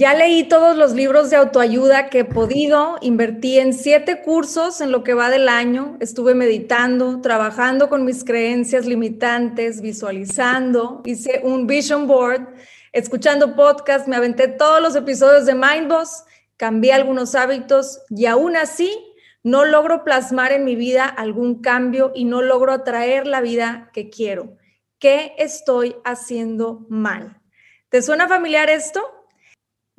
[0.00, 4.92] Ya leí todos los libros de autoayuda que he podido, invertí en siete cursos en
[4.92, 11.66] lo que va del año, estuve meditando, trabajando con mis creencias limitantes, visualizando, hice un
[11.66, 12.48] vision board,
[12.94, 16.24] escuchando podcast, me aventé todos los episodios de Mindboss,
[16.56, 18.90] cambié algunos hábitos y aún así
[19.42, 24.08] no logro plasmar en mi vida algún cambio y no logro atraer la vida que
[24.08, 24.56] quiero.
[24.98, 27.42] ¿Qué estoy haciendo mal?
[27.90, 29.19] ¿Te suena familiar esto?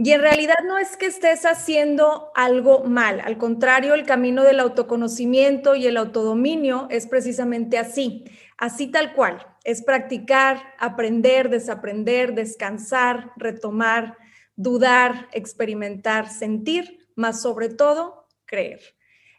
[0.03, 4.59] Y en realidad no es que estés haciendo algo mal, al contrario, el camino del
[4.59, 8.25] autoconocimiento y el autodominio es precisamente así,
[8.57, 14.17] así tal cual, es practicar, aprender, desaprender, descansar, retomar,
[14.55, 18.79] dudar, experimentar, sentir, más sobre todo, creer.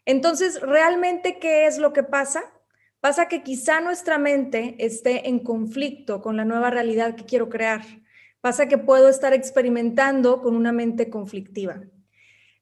[0.05, 2.41] Entonces, ¿realmente qué es lo que pasa?
[3.01, 7.81] Pasa que quizá nuestra mente esté en conflicto con la nueva realidad que quiero crear
[8.43, 11.79] Pasa que puedo estar experimentando con una mente conflictiva.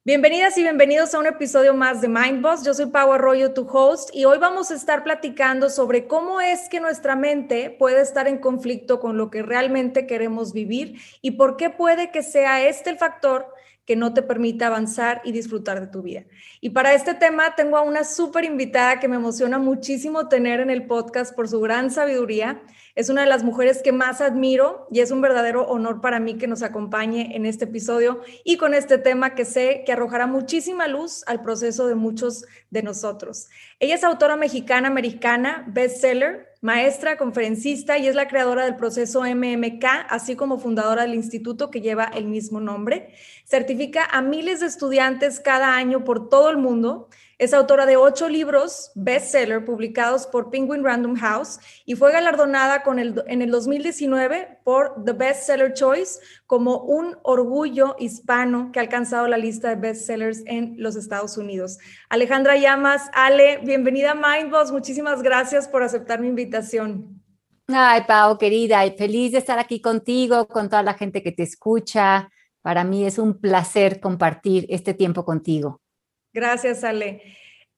[0.04, 2.64] Bienvenidas y bienvenidos a un episodio más de Mindboss.
[2.64, 6.68] Yo soy Pau Arroyo, tu host, y hoy vamos a estar platicando sobre cómo es
[6.68, 11.56] que nuestra mente puede estar en conflicto con lo que realmente queremos vivir y por
[11.56, 13.52] qué puede que sea este el factor
[13.84, 16.22] que no te permita avanzar y disfrutar de tu vida.
[16.60, 20.70] Y para este tema tengo a una súper invitada que me emociona muchísimo tener en
[20.70, 22.62] el podcast por su gran sabiduría.
[22.94, 26.34] Es una de las mujeres que más admiro y es un verdadero honor para mí
[26.34, 30.88] que nos acompañe en este episodio y con este tema que sé que arrojará muchísima
[30.88, 33.48] luz al proceso de muchos de nosotros.
[33.80, 40.36] Ella es autora mexicana-americana, bestseller, maestra, conferencista y es la creadora del proceso MMK, así
[40.36, 43.14] como fundadora del instituto que lleva el mismo nombre.
[43.46, 47.08] Certifica a miles de estudiantes cada año por todo el mundo
[47.42, 53.00] es autora de ocho libros bestseller publicados por Penguin Random House y fue galardonada con
[53.00, 59.26] el, en el 2019 por The Bestseller Choice como un orgullo hispano que ha alcanzado
[59.26, 61.78] la lista de bestsellers en los Estados Unidos.
[62.08, 64.70] Alejandra Llamas, Ale, bienvenida a Mindboss.
[64.70, 67.20] Muchísimas gracias por aceptar mi invitación.
[67.66, 71.42] Ay, Pau, querida, y feliz de estar aquí contigo, con toda la gente que te
[71.42, 72.30] escucha.
[72.60, 75.81] Para mí es un placer compartir este tiempo contigo.
[76.32, 77.22] Gracias, Ale.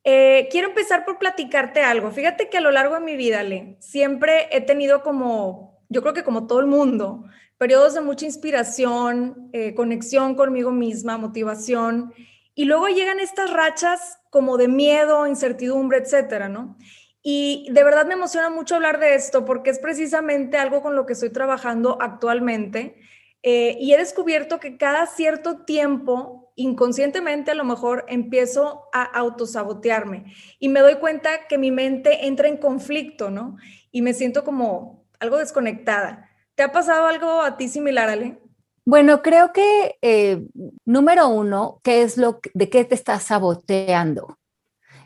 [0.05, 2.11] Eh, quiero empezar por platicarte algo.
[2.11, 6.15] Fíjate que a lo largo de mi vida, Ale, siempre he tenido como, yo creo
[6.15, 7.25] que como todo el mundo,
[7.59, 12.13] periodos de mucha inspiración, eh, conexión conmigo misma, motivación,
[12.55, 16.77] y luego llegan estas rachas como de miedo, incertidumbre, etcétera, ¿no?
[17.23, 21.07] Y de verdad me emociona mucho hablar de esto porque es precisamente algo con lo
[21.07, 22.97] que estoy trabajando actualmente.
[23.43, 30.33] Eh, y he descubierto que cada cierto tiempo inconscientemente a lo mejor empiezo a autosabotearme
[30.59, 33.57] y me doy cuenta que mi mente entra en conflicto, ¿no?
[33.91, 36.31] Y me siento como algo desconectada.
[36.55, 38.41] ¿Te ha pasado algo a ti similar, Ale?
[38.85, 40.47] Bueno, creo que eh,
[40.85, 44.39] número uno, ¿qué es lo de qué te estás saboteando?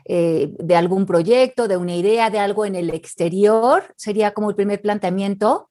[0.05, 4.55] Eh, de algún proyecto, de una idea, de algo en el exterior, sería como el
[4.55, 5.69] primer planteamiento,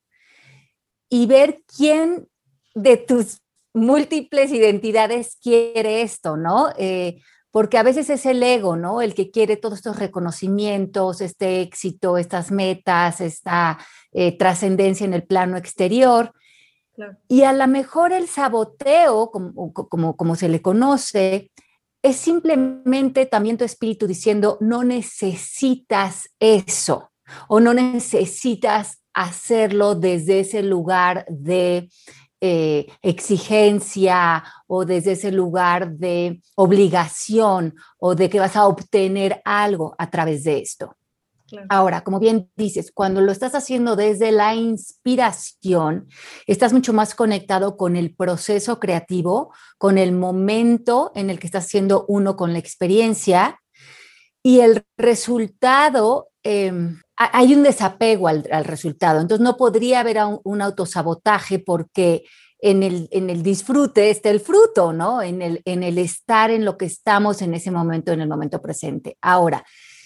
[1.11, 2.29] y ver quién
[2.75, 3.43] de tus
[3.79, 6.69] múltiples identidades quiere esto, ¿no?
[6.79, 9.01] Eh, porque a veces es el ego, ¿no?
[9.01, 13.79] El que quiere todos estos reconocimientos, este éxito, estas metas, esta
[14.13, 16.33] eh, trascendencia en el plano exterior.
[17.29, 21.51] Y a lo mejor el saboteo, como, como, como se le conoce,
[22.03, 27.11] es simplemente también tu espíritu diciendo, no necesitas eso
[27.49, 31.89] o no necesitas hacerlo desde ese lugar de
[32.41, 39.95] eh, exigencia o desde ese lugar de obligación o de que vas a obtener algo
[39.99, 40.97] a través de esto.
[41.71, 46.09] Ahora, como bien dices, cuando lo estás haciendo desde la inspiración,
[46.47, 51.67] estás mucho más conectado con el proceso creativo, con el momento en el que estás
[51.67, 53.61] siendo uno con la experiencia
[54.43, 61.59] y el resultado, em, hay un desapego al, resultado, entonces no podría haber un, autosabotaje
[61.59, 62.25] porque
[62.61, 65.21] en el, disfrute está el fruto, ¿no?
[65.21, 68.63] En el, en el estar en lo que estamos en ese momento, en el momento
[68.63, 69.17] presente.
[69.21, 69.65] Ahora,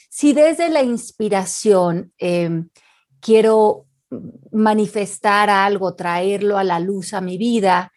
[0.09, 2.69] si desde la inspiración em,
[3.20, 3.87] quiero
[4.50, 7.93] manifestar algo, traerlo a la luz a mi vida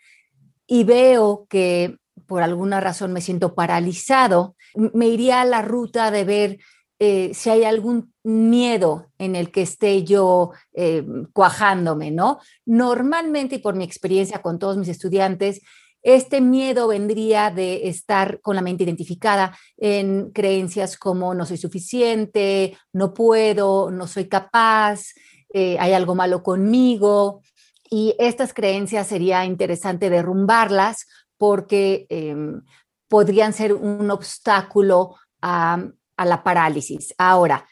[0.67, 6.23] y veo que por alguna razón me siento paralizado, me iría a la ruta de
[6.23, 6.59] ver
[6.99, 12.39] eh, si hay algún miedo en el que esté yo eh, cuajándome, ¿no?
[12.65, 15.61] Normalmente, y por mi experiencia con todos mis estudiantes,
[16.03, 22.77] este miedo vendría de estar con la mente identificada en creencias como no soy suficiente,
[22.93, 25.01] no puedo, no soy capaz,
[25.51, 27.41] eh, hay algo malo conmigo.
[27.89, 31.07] Y estas creencias sería interesante derrumbarlas
[31.37, 32.61] porque em,
[33.07, 35.89] podrían ser un obstáculo a,
[36.23, 37.13] la parálisis.
[37.17, 37.65] Ahora,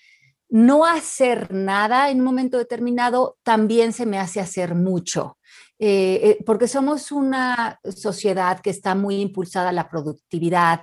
[0.54, 5.40] no hacer nada en un momento determinado también se me hace hacer mucho,
[5.80, 10.82] eh, eh, porque somos una sociedad que está muy impulsada a la productividad,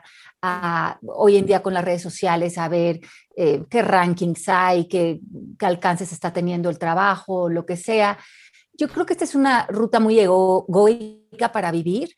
[1.06, 2.98] hoy en día con las redes sociales, a ver
[3.36, 5.20] eh, qué rankings hay, qué,
[5.56, 8.18] qué, alcances está teniendo el trabajo, lo que sea.
[8.72, 12.10] Yo creo que esta es una ruta muy egoica para vivir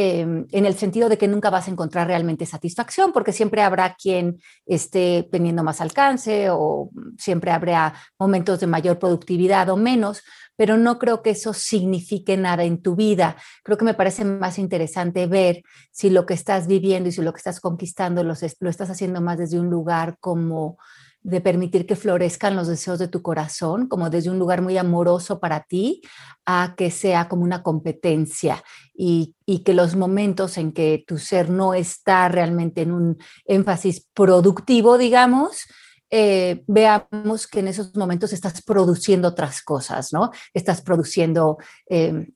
[0.00, 3.96] Em, en el sentido de que nunca vas a encontrar realmente satisfacción, porque siempre habrá
[3.96, 10.22] quien esté teniendo más alcance o siempre habrá momentos de mayor productividad o menos,
[10.54, 13.34] pero no creo que eso signifique nada en tu vida.
[13.64, 17.32] Creo que me parece más interesante ver si lo que estás viviendo y si lo
[17.32, 20.78] que estás conquistando lo estás haciendo más desde un lugar como
[21.22, 25.40] de permitir que florezcan los deseos de tu corazón, como desde un lugar muy amoroso
[25.40, 26.00] para ti,
[26.46, 28.62] a que sea como una competencia
[28.94, 29.34] y,
[29.64, 35.66] que los momentos en que tu ser no está realmente en un énfasis productivo, digamos,
[36.10, 40.30] eh, veamos que en esos momentos estás produciendo otras cosas, ¿no?
[40.54, 41.58] Estás produciendo...
[41.88, 42.28] Eh,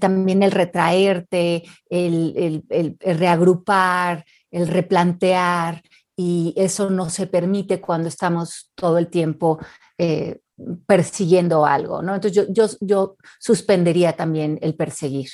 [0.00, 5.82] también el retraerte, el, el reagrupar, el replantear,
[6.16, 9.58] y eso no se permite cuando estamos todo el tiempo
[9.98, 10.40] eh,
[10.86, 12.14] persiguiendo algo, ¿no?
[12.14, 15.30] Entonces yo, yo, yo suspendería también el perseguir.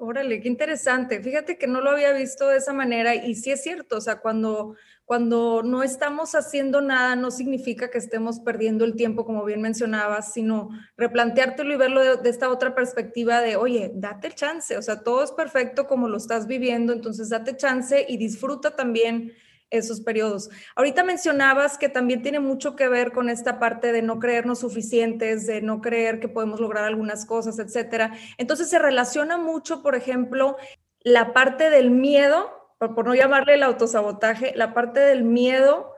[0.00, 1.20] Órale, qué interesante.
[1.20, 4.20] Fíjate que no lo había visto de esa manera y sí es cierto, o sea,
[4.20, 9.60] cuando, cuando no estamos haciendo nada no significa que estemos perdiendo el tiempo, como bien
[9.60, 14.82] mencionabas, sino replanteártelo y verlo de, de, esta otra perspectiva de, oye, date chance, o
[14.82, 19.32] sea, todo es perfecto como lo estás viviendo, entonces date chance y disfruta también
[19.70, 20.50] esos periodos.
[20.76, 25.46] Ahorita mencionabas que también tiene mucho que ver con esta parte de no creernos suficientes,
[25.46, 28.12] de no creer que podemos lograr algunas cosas, etcétera.
[28.38, 30.56] Entonces se relaciona mucho, por ejemplo,
[31.00, 35.92] la parte del miedo, por, no llamarle el autosabotaje, la parte del miedo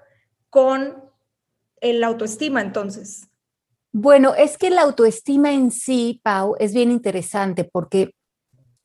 [0.49, 1.05] con
[1.81, 3.29] el autoestima, entonces.
[3.93, 8.15] Bueno, es que la autoestima en sí, Pau, es bien interesante porque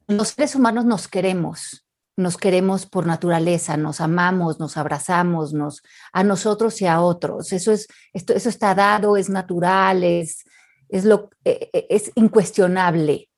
[0.08, 1.85] los seres humanos nos queremos
[2.18, 5.84] nos queremos por naturaleza, nos amamos, nos abrazamos, nos,
[6.14, 7.52] a nosotros y a otros.
[7.52, 10.46] Eso, es, esto, eso está dado, es natural, es,
[10.90, 13.30] es, lo, e, e, es incuestionable.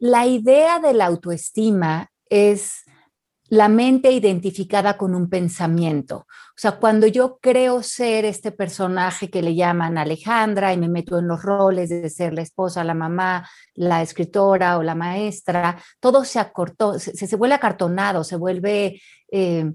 [0.00, 2.81] La idea de la autoestima es
[3.52, 6.26] la mente identificada con un pensamiento.
[6.26, 11.18] O sea, cuando yo creo ser este personaje que le llaman Alejandra y me meto
[11.18, 16.24] en los roles de ser la esposa, la mamá, la escritora o la maestra, todo
[16.24, 19.70] se acortó, se, se vuelve acartonado, se vuelve, eh,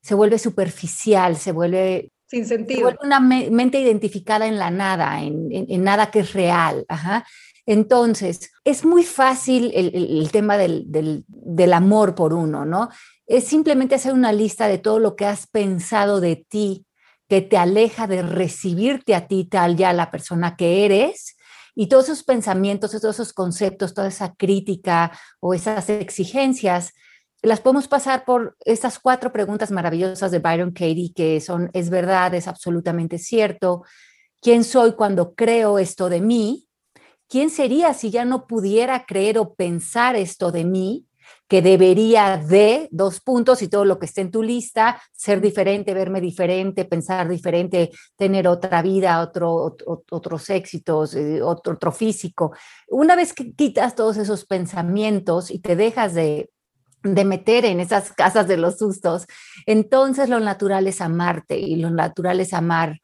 [0.00, 2.12] se vuelve superficial, se vuelve...
[2.26, 2.78] Sin sentido.
[2.78, 6.86] Se vuelve una mente identificada en la nada, en, en, nada que es real.
[6.88, 7.26] Ajá.
[7.66, 12.88] Entonces, es muy fácil el, tema del, del, amor por uno, ¿no?
[13.26, 16.86] Es simplemente hacer una lista de todo lo que has pensado de ti,
[17.28, 21.36] que te aleja de recibirte a ti tal ya la persona que eres.
[21.74, 26.92] Y todos esos pensamientos, todos esos conceptos, toda esa crítica o esas exigencias,
[27.42, 32.34] las podemos pasar por estas cuatro preguntas maravillosas de Byron Katie, que son, es verdad,
[32.34, 33.84] es absolutamente cierto,
[34.40, 36.68] ¿quién soy cuando creo esto de mí?
[37.32, 41.06] ¿Quién sería si ya no pudiera creer o pensar esto de mí?
[41.48, 45.92] que debería de, dos puntos y todo lo que esté en tu lista, ser diferente,
[45.92, 49.76] verme diferente, pensar diferente, tener otra vida, otro,
[50.10, 52.52] otros éxitos, eh, otro, otro físico.
[52.88, 56.50] Una vez que quitas todos esos pensamientos y te dejas de,
[57.02, 59.26] de meter en esas casas de los sustos,
[59.66, 62.98] entonces lo natural es amarte y lo natural es amar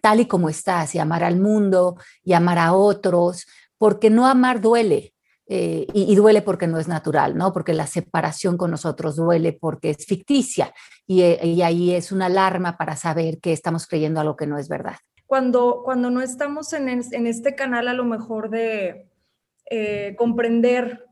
[0.00, 3.46] tal y como estás y amar al mundo y amar a otros,
[3.78, 5.12] porque no amar duele.
[5.48, 7.52] eh, y, duele porque no es natural, ¿no?
[7.52, 10.74] Porque la separación con nosotros duele porque es ficticia
[11.06, 14.96] y, ahí es una alarma para saber que estamos creyendo algo que no es verdad.
[15.26, 19.08] Cuando, cuando no estamos en, en este canal a lo mejor de
[19.70, 21.05] eh, comprender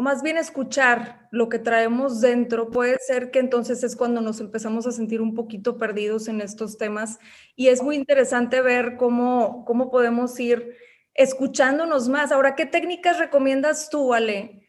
[0.00, 4.40] o más bien escuchar lo que traemos dentro, puede ser que entonces es cuando nos
[4.40, 7.18] empezamos a sentir un poquito perdidos en estos temas
[7.54, 10.74] y es muy interesante ver cómo, cómo podemos ir
[11.12, 12.32] escuchándonos más.
[12.32, 14.66] Ahora, ¿qué técnicas recomiendas tú, Ale,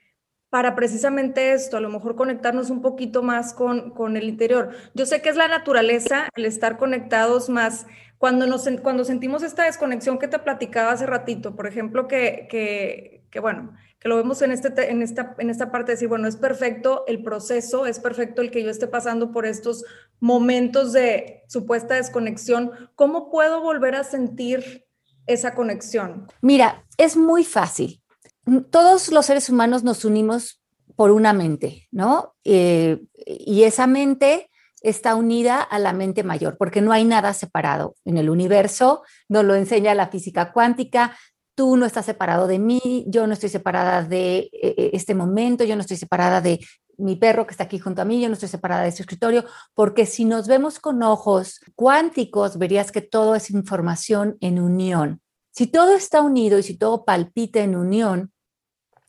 [0.49, 1.77] para precisamente esto?
[1.77, 4.71] A lo mejor conectarnos un poquito más con, con el interior.
[4.95, 7.87] Yo sé que es la naturaleza, el estar conectados más.
[8.17, 13.23] Cuando, nos, cuando sentimos esta desconexión que te platicaba hace ratito, por ejemplo, que, que,
[13.31, 16.27] que bueno, que lo vemos en, este, en, esta, en esta parte de decir, bueno,
[16.27, 19.85] es perfecto el proceso, es perfecto el que yo esté pasando por estos
[20.19, 22.71] momentos de supuesta desconexión.
[22.95, 24.87] ¿Cómo puedo volver a sentir
[25.27, 26.27] esa conexión?
[26.41, 28.01] Mira, es muy fácil.
[28.71, 30.63] Todos los seres humanos nos unimos
[30.95, 32.33] por una mente, ¿no?
[32.43, 34.49] Eh, y esa mente
[34.81, 39.45] está unida a la mente mayor, porque no hay nada separado en el universo, nos
[39.45, 41.15] lo enseña la física cuántica,
[41.55, 45.63] tú no estás separado de mí, yo no estoy separada de eh, eh, este momento,
[45.63, 46.59] yo no estoy separada de
[46.97, 49.45] mi perro que está aquí junto a mí, yo no estoy separada de ese escritorio,
[49.73, 55.21] porque si nos vemos con ojos cuánticos, verías que todo es información en unión.
[55.51, 58.31] Si todo está unido y si todo palpita en unión,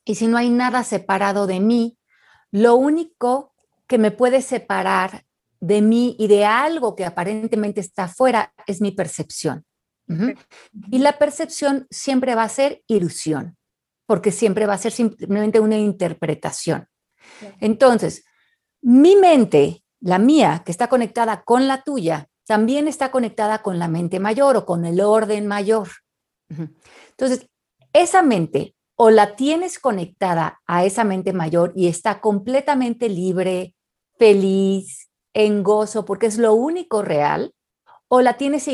[0.05, 1.97] y si no hay nada separado de mí,
[2.51, 3.55] lo único
[3.87, 5.25] que me puede separar
[5.61, 9.65] de mí y de algo que aparentemente está afuera es mi percepción.
[10.91, 13.57] Y la percepción siempre va a ser ilusión,
[14.07, 16.89] porque siempre va a ser simplemente una interpretación.
[17.61, 18.25] Entonces,
[18.83, 23.89] mi mente, la mía, que está conectada con la tuya, también está conectada con la
[23.89, 25.89] mente mayor o con el orden mayor.
[26.49, 27.49] Entonces,
[27.93, 33.75] esa mente o la tienes conectada a esa mente mayor y está completamente libre,
[34.19, 37.55] feliz, en gozo, porque es lo único real,
[38.09, 38.69] o la tienes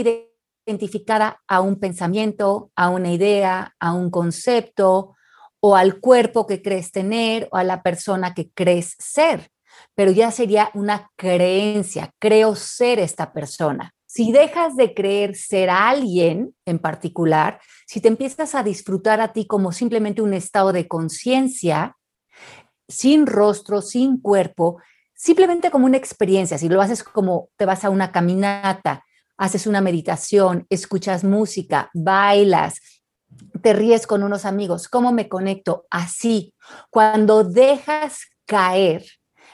[0.69, 5.15] identificada a un pensamiento, a una idea, a un concepto,
[5.61, 9.51] o al cuerpo que crees tener, o a la persona que crees ser.
[9.95, 13.95] Pero ya sería una creencia, creo ser esta persona.
[14.07, 19.47] Si dejas de creer ser alguien en particular, si te empiezas a disfrutar a ti
[19.47, 21.97] como simplemente un estado de conciencia,
[22.89, 24.81] sin rostro, sin cuerpo,
[25.15, 29.05] simplemente como una experiencia, si lo haces como te vas a una caminata,
[29.39, 32.81] haces una meditación, escuchas música, bailas,
[33.63, 35.87] te ríes con unos amigos, ¿cómo me conecto?
[35.91, 36.55] Así,
[36.91, 39.05] cuando dejas caer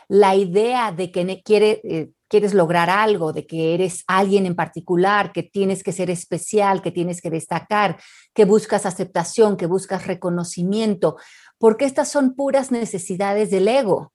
[0.08, 5.32] la idea de que quiere, eh, quieres lograr algo, de que eres alguien en particular,
[5.32, 7.98] que tienes que ser especial, que tienes que destacar,
[8.34, 11.16] que buscas aceptación, que buscas reconocimiento,
[11.58, 14.12] porque estas son puras necesidades del ego.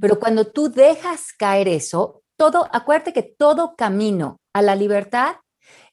[0.00, 5.36] Pero cuando tú dejas caer eso, todo, acuérdate que todo camino a la libertad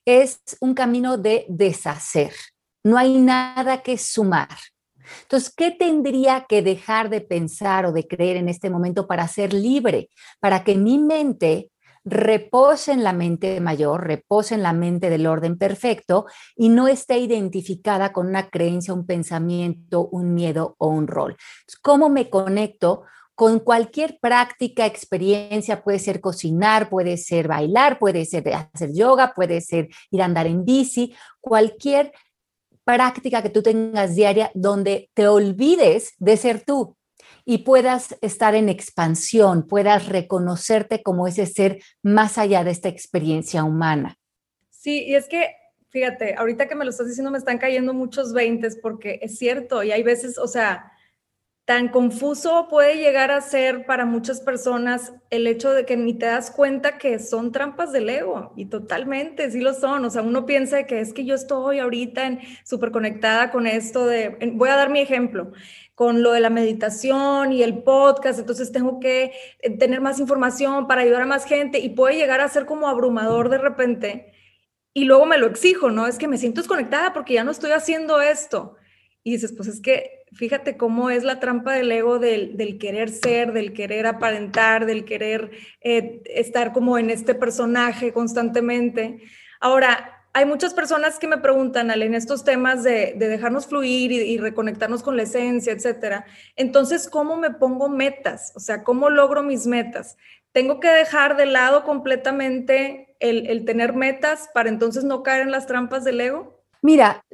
[0.05, 2.31] es un camino de deshacer.
[2.85, 4.47] No hay nada que sumar.
[5.23, 9.51] Entonces, ¿qué tendría que dejar de pensar o de creer en este momento para ser
[9.51, 10.07] libre?
[10.39, 11.69] Para que mi mente
[12.05, 17.17] repose en la mente mayor, repose en la mente del orden perfecto y no esté
[17.17, 21.35] identificada con una creencia, un pensamiento, un miedo o un rol.
[21.81, 23.03] ¿Cómo me conecto?
[23.37, 29.61] Con cualquier práctica, experiencia, puede ser cocinar, puede ser bailar, puede ser hacer yoga, puede
[29.61, 32.11] ser ir a andar en bici, cualquier
[32.83, 36.97] práctica que tú tengas diaria donde te olvides de ser tú
[37.45, 43.63] y puedas estar en expansión, puedas reconocerte como ese ser más allá de esta experiencia
[43.63, 44.17] humana.
[44.71, 45.51] Sí, y es que,
[45.89, 49.83] fíjate, ahorita que me lo estás diciendo me están cayendo muchos veintes porque es cierto
[49.83, 50.91] y hay veces, o sea,
[51.67, 56.25] tan confuso puede llegar a ser para muchas personas el hecho de que ni te
[56.25, 60.05] das cuenta que son trampas del ego y totalmente, sí lo son.
[60.05, 64.53] O sea, uno piensa que es que yo estoy ahorita súper conectada con esto de,
[64.53, 65.51] voy a dar mi ejemplo,
[65.93, 70.87] con lo de la meditación y el podcast, entonces tengo que eh, tener más información
[70.87, 74.31] para ayudar a más gente y puede llegar a ser como abrumador de repente.
[74.93, 76.07] Y luego me lo exijo, ¿no?
[76.07, 78.77] Es que me siento desconectada porque ya no estoy haciendo esto.
[79.21, 83.53] Y dices, pues es que fíjate cómo es la trampa del ego del, querer ser,
[83.53, 85.51] del querer aparentar, del querer
[85.81, 89.21] eh, estar como en este personaje constantemente.
[89.59, 94.37] Ahora, hay muchas personas que me preguntan, Ale, en estos temas de, dejarnos fluir y,
[94.37, 96.25] reconectarnos con la esencia, etcétera.
[96.55, 98.53] Entonces, ¿cómo me pongo metas?
[98.55, 100.15] O sea, ¿cómo logro mis metas?
[100.51, 105.65] ¿Tengo que dejar de lado completamente el tener metas para entonces no caer en las
[105.65, 106.56] trampas del ego?
[106.81, 107.25] Mira,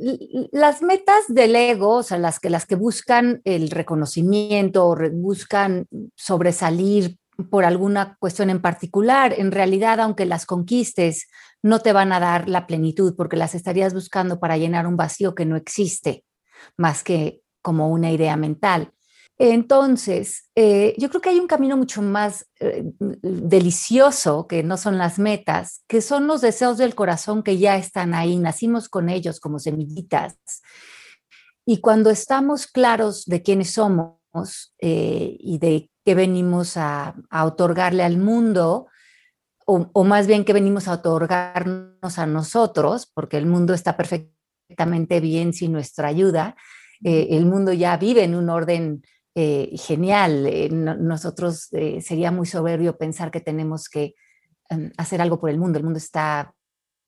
[0.51, 5.87] las metas del ego, o sea, las que, las que buscan el reconocimiento o buscan
[6.15, 7.17] sobresalir
[7.49, 11.27] por alguna cuestión en particular, en realidad, aunque las conquistes,
[11.61, 15.33] no te van a dar la plenitud porque las estarías buscando para llenar un vacío
[15.33, 16.23] que no existe,
[16.77, 18.91] más que como una idea mental.
[19.39, 24.97] Entonces, eh, yo creo que hay un camino mucho más eh, delicioso que no son
[24.97, 29.39] las metas, que son los deseos del corazón que ya están ahí, nacimos con ellos
[29.39, 30.35] como semillitas.
[31.65, 38.17] Y cuando estamos claros de quiénes somos eh, y de qué venimos a, otorgarle al
[38.17, 38.87] mundo,
[39.65, 45.53] o, más bien que venimos a otorgarnos a nosotros, porque el mundo está perfectamente bien
[45.53, 46.55] sin nuestra ayuda,
[47.01, 49.03] el mundo ya vive en un orden
[49.35, 50.45] eh, genial.
[50.45, 54.13] Eh, nosotros eh, sería muy soberbio pensar que tenemos que
[54.69, 55.79] em, hacer algo por el mundo.
[55.79, 56.53] El mundo está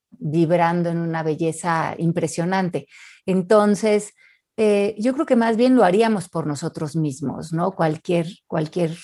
[0.10, 2.88] vibrando en una belleza impresionante.
[3.25, 4.13] Entonces,
[4.58, 7.74] yo creo que más bien lo haríamos por nosotros mismos, ¿no?
[7.74, 8.96] Cualquier, cualquier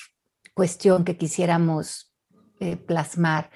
[0.54, 2.13] cuestión que quisiéramos
[2.86, 3.50] plasmar.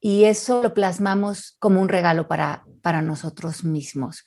[0.00, 4.24] Y eso lo plasmamos como un regalo para, para nosotros mismos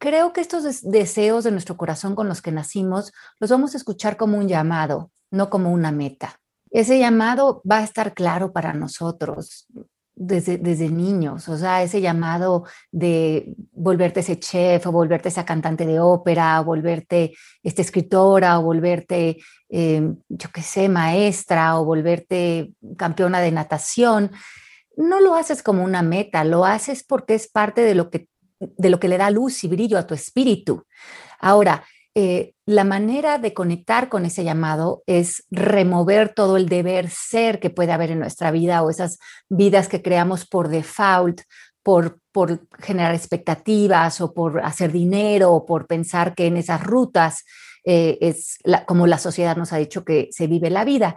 [0.00, 4.16] creo que estos deseos de nuestro corazón con los que nacimos los vamos a escuchar
[4.16, 6.40] como un llamado, no como una meta.
[6.70, 9.66] Ese llamado va a estar claro para nosotros
[10.14, 15.84] desde, desde niños, o sea, ese llamado de volverte ese chef o volverte esa cantante
[15.84, 19.38] de ópera o volverte esta escritora o volverte,
[19.68, 24.30] em, yo qué sé, maestra o volverte campeona de natación.
[24.96, 28.29] No lo haces como una meta, lo haces porque es parte de lo que
[28.60, 30.84] de lo que le da luz y brillo a tu espíritu.
[31.40, 37.60] Ahora, eh, la manera de conectar con ese llamado es remover todo el deber ser
[37.60, 41.42] que puede haber en nuestra vida o esas vidas que creamos por default,
[41.82, 47.44] por, por generar expectativas o por hacer dinero o por pensar que en esas rutas
[47.84, 51.16] eh, es como la sociedad nos ha dicho que se vive la vida.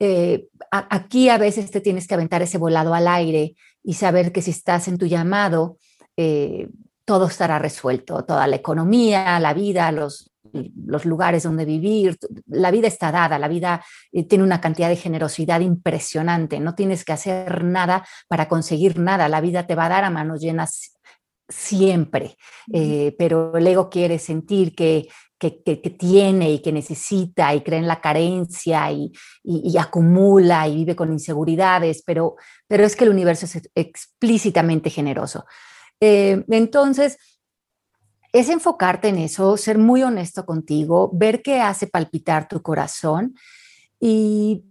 [0.00, 4.42] Eh, aquí a veces te tienes que aventar ese volado al aire y saber que
[4.42, 5.78] si estás en tu llamado,
[6.20, 6.68] eh,
[7.04, 12.88] todo estará resuelto, toda la economía, la vida, los, los lugares donde vivir, la vida
[12.88, 17.62] está dada, la vida eh, tiene una cantidad de generosidad impresionante, no tienes que hacer
[17.62, 20.98] nada para conseguir nada, la vida te va a dar a manos llenas
[21.48, 22.36] siempre,
[22.72, 25.50] eh, pero el ego quiere sentir que, que,
[25.98, 29.12] tiene y que necesita y cree en la carencia y,
[29.44, 32.34] y, acumula y vive con inseguridades, pero,
[32.66, 35.46] pero es que el universo es explícitamente generoso.
[36.00, 37.18] Eh, entonces,
[38.32, 43.34] es enfocarte en eso, ser muy honesto contigo, ver qué hace palpitar tu corazón
[43.98, 44.64] y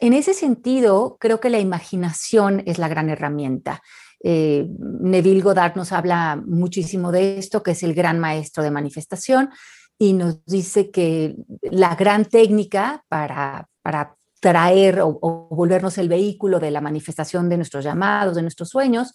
[0.00, 3.82] en ese sentido, creo que la imaginación es la gran herramienta.
[4.22, 9.50] Eh, Neville Goddard nos habla muchísimo de esto, que es el gran maestro de manifestación,
[9.98, 16.58] y nos dice que la gran técnica para, para traer o, o, volvernos el vehículo
[16.60, 19.12] de la manifestación de nuestros llamados, de nuestros sueños,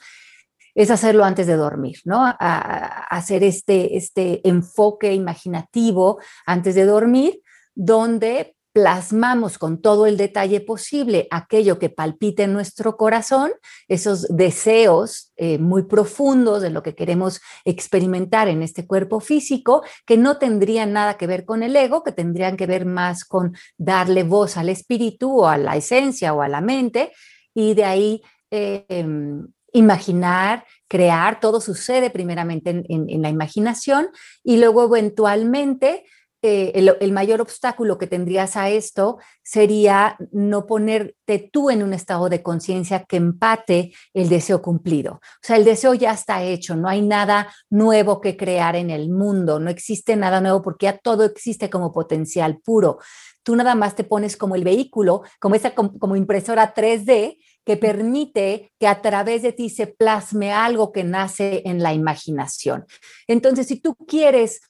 [0.75, 2.35] es hacerlo antes de dormir, ¿no?
[2.37, 7.41] hacer este, este enfoque imaginativo antes de dormir,
[7.73, 13.53] donde plasmamos con todo el detalle posible aquello que palpita en nuestro corazón,
[13.87, 20.17] esos deseos eh, muy profundos de lo que queremos experimentar en este cuerpo físico, que
[20.17, 24.23] no tendrían nada que ver con el ego, que tendrían que ver más con darle
[24.23, 27.13] voz al espíritu o a la esencia o a la mente,
[27.53, 34.07] y de ahí eh, em, imaginar, crear, todo sucede primeramente en, la imaginación
[34.43, 36.05] y luego eventualmente
[36.41, 42.29] eh, el, mayor obstáculo que tendrías a esto sería no ponerte tú en un estado
[42.29, 45.13] de conciencia que empate el deseo cumplido.
[45.13, 49.09] O sea, el deseo ya está hecho, no hay nada nuevo que crear en el
[49.09, 52.99] mundo, no existe nada nuevo porque ya todo existe como potencial puro.
[53.43, 58.71] Tú nada más te pones como el vehículo, como esa como impresora 3D que permite
[58.79, 62.85] que a través de ti se plasme algo que nace en la imaginación.
[63.27, 64.61] Entonces, si tú quieres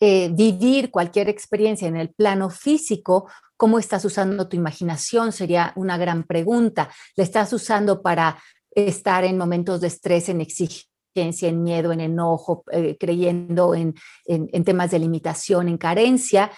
[0.00, 5.32] eh, vivir cualquier experiencia en el plano físico, ¿cómo estás usando tu imaginación?
[5.32, 6.90] Sería una gran pregunta.
[7.16, 10.88] ¿La estás usando para estar en momentos de estrés, en exigencia?
[11.14, 16.50] en miedo, en enojo, eh, creyendo en, en, temas de limitación, en carencia,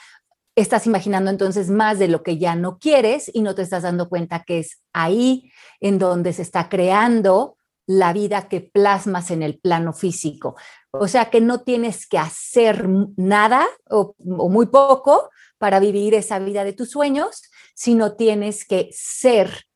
[0.54, 4.08] estás imaginando entonces más de lo que ya no quieres y no te estás dando
[4.08, 5.50] cuenta que es ahí
[5.84, 10.56] en donde se está creando la vida que plasmas en el plano físico.
[10.92, 16.64] O sea que no tienes que hacer nada o, muy poco para vivir esa vida
[16.64, 17.42] de tus sueños,
[17.74, 19.66] sino tienes que ser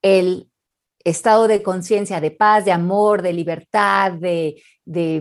[0.00, 0.48] el,
[1.04, 4.62] estado de conciencia, de paz, de amor, de libertad, de,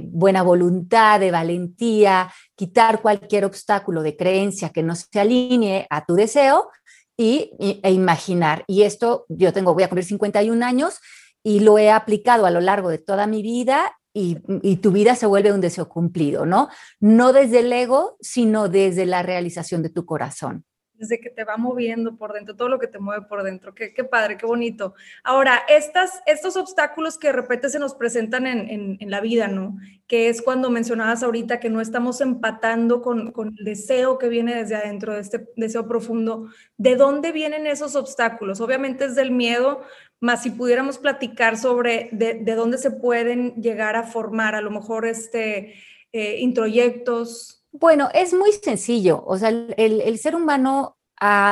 [0.06, 6.16] buena voluntad, de valentía, quitar cualquier obstáculo de creencia que no se alinee a tu
[6.16, 6.70] deseo
[7.18, 7.52] y,
[7.84, 8.64] e imaginar.
[8.68, 11.00] Y esto, yo tengo, voy a cumplir 51 años
[11.44, 15.16] y lo he aplicado a lo largo de toda mi vida y, y, tu vida
[15.16, 16.70] se vuelve un deseo cumplido, ¿no?
[17.00, 20.67] No desde el ego, sino desde la realización de tu corazón
[20.98, 23.74] desde que te va moviendo por dentro, todo lo que te mueve por dentro.
[23.74, 24.94] Qué, padre, qué bonito.
[25.24, 29.78] Ahora, estas, estos obstáculos que de repente se nos presentan en, en, la vida, ¿no?
[30.08, 34.56] Que es cuando mencionabas ahorita que no estamos empatando con, con, el deseo que viene
[34.56, 36.50] desde adentro, de este deseo profundo.
[36.78, 38.62] ¿De dónde vienen esos obstáculos?
[38.62, 39.82] Obviamente es del miedo,
[40.20, 44.72] más si pudiéramos platicar sobre de, de dónde se pueden llegar a formar, a lo
[44.72, 45.76] mejor este,
[46.14, 49.24] eh, introyectos, bueno, es muy sencillo.
[49.26, 50.98] O sea, el, ser humano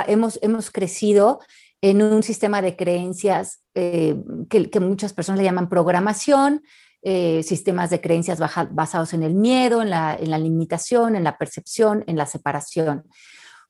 [0.07, 1.39] hemos, hemos crecido
[1.81, 4.15] en un sistema de creencias eh,
[4.49, 6.63] que, muchas personas le llaman programación,
[7.01, 8.39] eh, sistemas de creencias
[8.71, 13.03] basados en el miedo, en la, limitación, en la percepción, en la separación.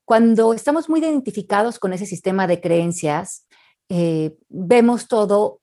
[0.06, 3.48] Cuando estamos muy identificados con ese sistema de creencias,
[3.90, 5.62] eh, vemos todo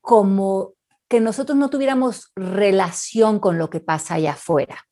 [0.00, 0.74] como
[1.08, 4.86] que nosotros no tuviéramos relación con lo que pasa allá afuera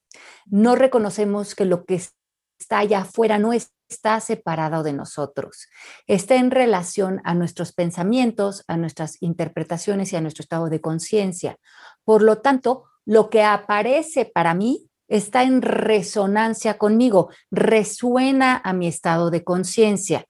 [0.46, 5.68] no reconocemos que lo que está allá afuera no está separado de nosotros,
[6.06, 11.56] está en relación a nuestros pensamientos, a nuestras interpretaciones y a nuestro estado de conciencia.
[12.04, 18.86] Por lo tanto, lo que aparece para mí está en resonancia conmigo, resuena a mi
[18.86, 20.24] estado de conciencia.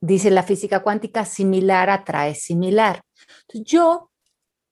[0.00, 3.02] Dice la física cuántica, similar atrae similar.
[3.52, 4.10] Yo,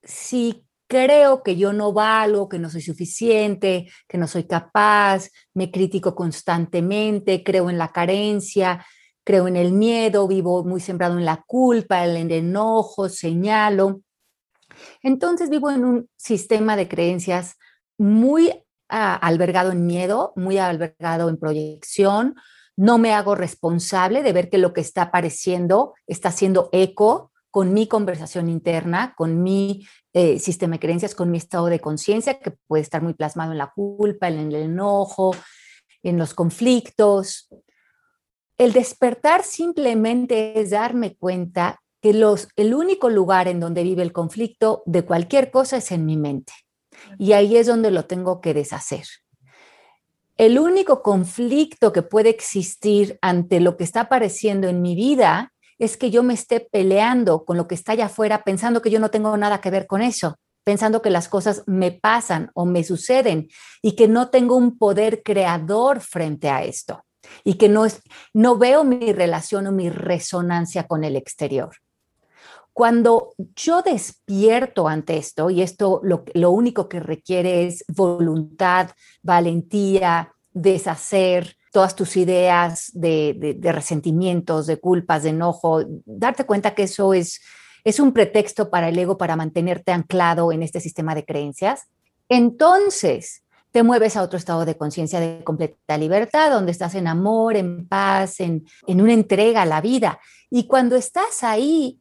[0.03, 5.71] si creo que yo no valgo, que no soy suficiente, que no soy capaz, me
[5.71, 8.85] critico constantemente, creo en la carencia,
[9.25, 14.03] creo en el miedo, vivo muy sembrado en la culpa, en el enojo, señalo.
[15.03, 17.57] Entonces vivo en un sistema de creencias
[17.97, 18.53] muy
[18.91, 22.35] ah, albergado en miedo, muy albergado en proyección.
[22.77, 27.75] No me hago responsable de ver que lo que está apareciendo está haciendo eco con
[27.75, 32.53] mi conversación interna, con mi eh, sistema de creencias, con mi estado de conciencia, que
[32.67, 35.37] puede estar muy plasmado en la culpa, en el enojo,
[36.03, 37.51] en los conflictos.
[38.57, 44.15] El despertar simplemente es darme cuenta que los, el único lugar en donde vive el
[44.15, 46.55] conflicto de cualquier cosa es en mi mente.
[47.19, 49.05] Y ahí es donde lo tengo que deshacer.
[50.38, 55.52] El único conflicto que puede existir ante lo que está apareciendo en mi vida
[55.83, 59.01] es que yo me esté peleando con lo que está allá afuera pensando que yo
[59.01, 62.85] no tengo nada que ver con eso, pensando que las cosas me pasan o me
[62.85, 63.49] suceden
[63.83, 67.05] y que no tengo un poder creador frente a esto
[67.42, 67.85] y que no,
[68.33, 71.75] no veo mi relación o mi resonancia con el exterior.
[72.73, 78.90] Cuando yo despierto ante esto, y esto lo único que requiere es voluntad,
[79.21, 87.15] valentía, deshacer, todas tus ideas de, resentimientos, de culpas, de enojo, darte cuenta que eso
[87.15, 87.41] es,
[87.83, 91.89] es un pretexto para el ego para mantenerte anclado en este sistema de creencias,
[92.29, 97.57] entonces te mueves a otro estado de conciencia de completa libertad, donde estás en amor,
[97.57, 100.21] en paz, en, en una entrega a la vida.
[100.51, 101.99] Y cuando estás ahí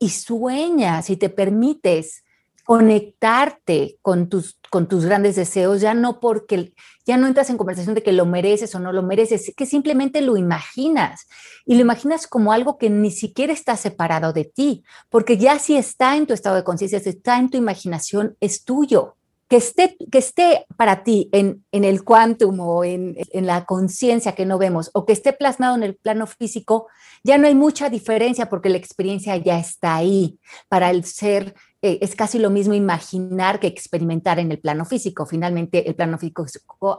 [0.00, 2.23] y sueñas y te permites
[2.64, 6.72] conectarte con tus, con tus grandes deseos, ya no porque,
[7.04, 10.22] ya no entras en conversación de que lo mereces o no lo mereces, que simplemente
[10.22, 11.26] lo imaginas
[11.66, 15.76] y lo imaginas como algo que ni siquiera está separado de ti, porque ya si
[15.76, 19.16] está en tu estado de conciencia, está en tu imaginación, es tuyo.
[19.48, 24.32] Que esté, que esté para ti en, en el quantum o en, en la conciencia
[24.32, 26.88] que no vemos, o que esté plasmado en el plano físico,
[27.22, 31.54] ya no hay mucha diferencia porque la experiencia ya está ahí para el ser
[31.84, 35.26] eh, es casi lo mismo imaginar que experimentar en el plano físico.
[35.26, 36.46] Finalmente, el plano físico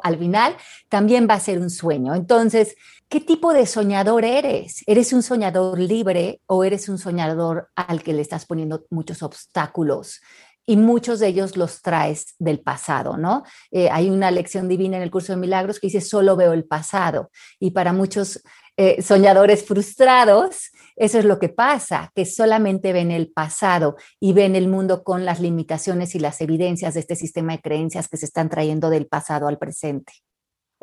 [0.03, 0.55] al final
[0.89, 2.13] también va a ser un sueño.
[2.13, 2.75] Entonces,
[3.09, 4.83] ¿qué tipo de soñador eres?
[4.85, 10.21] ¿Eres un soñador libre o eres un soñador al que le estás poniendo muchos obstáculos?
[10.65, 13.43] Y muchos de ellos los traes del pasado, ¿no?
[13.71, 16.65] Eh, hay una lección divina en el curso de milagros que dice, solo veo el
[16.65, 17.29] pasado.
[17.59, 18.41] Y para muchos
[18.77, 24.55] eh, soñadores frustrados, eso es lo que pasa, que solamente ven el pasado y ven
[24.55, 28.25] el mundo con las limitaciones y las evidencias de este sistema de creencias que se
[28.25, 30.13] están trayendo del pasado al presente.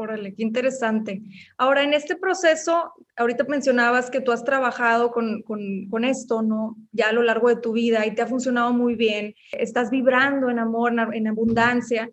[0.03, 1.23] Órale, qué interesante.
[1.57, 6.77] Ahora, en este proceso, ahorita mencionabas que tú has trabajado con, con, esto, ¿no?
[6.91, 9.37] Ya a lo largo de tu vida y te ha funcionado muy bien.
[9.53, 12.11] Estás vibrando en amor, en abundancia.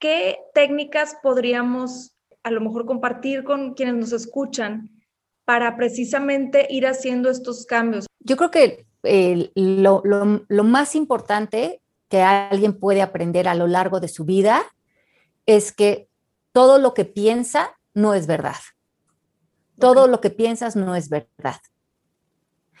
[0.00, 4.90] ¿Qué técnicas podríamos a lo mejor compartir con quienes nos escuchan
[5.44, 8.06] para precisamente ir haciendo estos cambios?
[8.18, 8.86] Yo creo que
[9.54, 14.62] lo, lo más importante que alguien puede aprender a lo largo de su vida
[15.46, 16.09] es que
[16.52, 18.56] todo lo que piensa no es verdad.
[19.78, 21.56] Todo lo que piensas no es verdad.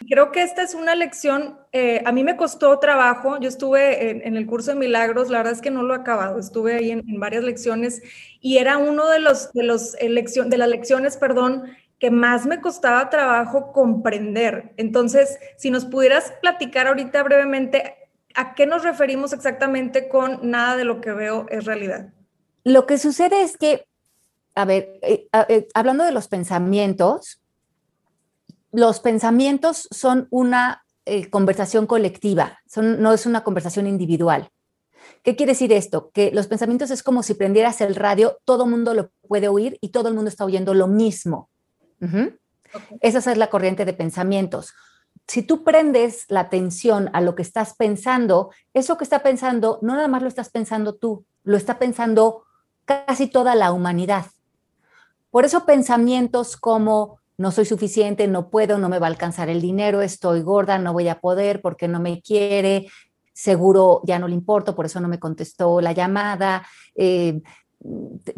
[0.08, 4.34] Creo que esta es una lección, eh, a mí me costó trabajo, yo estuve en,
[4.34, 7.20] el curso de milagros, la verdad es que no lo he acabado, estuve ahí en,
[7.20, 8.00] varias lecciones
[8.40, 11.64] y era uno de, los, de, los de las lecciones, perdón,
[11.98, 14.72] que más me costaba trabajo comprender.
[14.78, 17.96] Entonces, si nos pudieras platicar ahorita brevemente,
[18.34, 22.10] ¿a qué nos referimos exactamente con nada de lo que veo es realidad?
[22.64, 23.86] Lo que sucede es que,
[24.54, 27.40] a ver, eh, eh, hablando de los pensamientos,
[28.72, 34.50] los pensamientos son una eh, conversación colectiva, no es una conversación individual.
[35.22, 36.10] ¿Qué quiere decir esto?
[36.12, 39.78] Que los pensamientos es como si prendieras el radio, todo el mundo lo puede oír
[39.80, 41.50] y todo el mundo está oyendo lo mismo.
[43.00, 44.72] Esa es la corriente de pensamientos.
[45.26, 49.94] Si tú prendes la atención a lo que estás pensando, eso que está pensando, no
[49.94, 52.44] nada más lo estás pensando tú, lo está pensando
[52.90, 54.26] casi toda la humanidad.
[55.30, 59.62] Por eso pensamientos como no soy suficiente, no puedo, no me va a alcanzar el
[59.62, 62.88] dinero, estoy gorda, no voy a poder porque no me quiere,
[63.32, 67.40] seguro ya no le importo, por eso no me contestó la llamada, eh,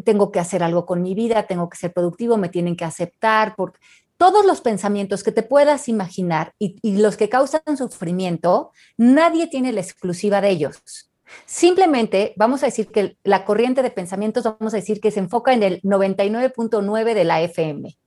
[0.05, 3.55] tengo que hacer algo con mi vida, tengo que ser productivo, me tienen que aceptar,
[4.15, 9.81] todos los pensamientos que te puedas imaginar y los que causan sufrimiento, nadie tiene la
[9.81, 11.12] exclusiva de ellos.
[11.45, 15.53] Simplemente vamos a decir que la corriente de pensamientos, vamos a decir que se enfoca
[15.53, 17.97] en el 99.9 de la FM.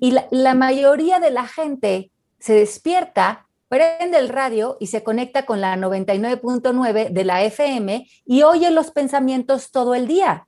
[0.00, 5.60] Y la, mayoría de la gente se despierta, prende el radio y se conecta con
[5.60, 10.46] la 99.9 de la FM y oye los pensamientos todo el día.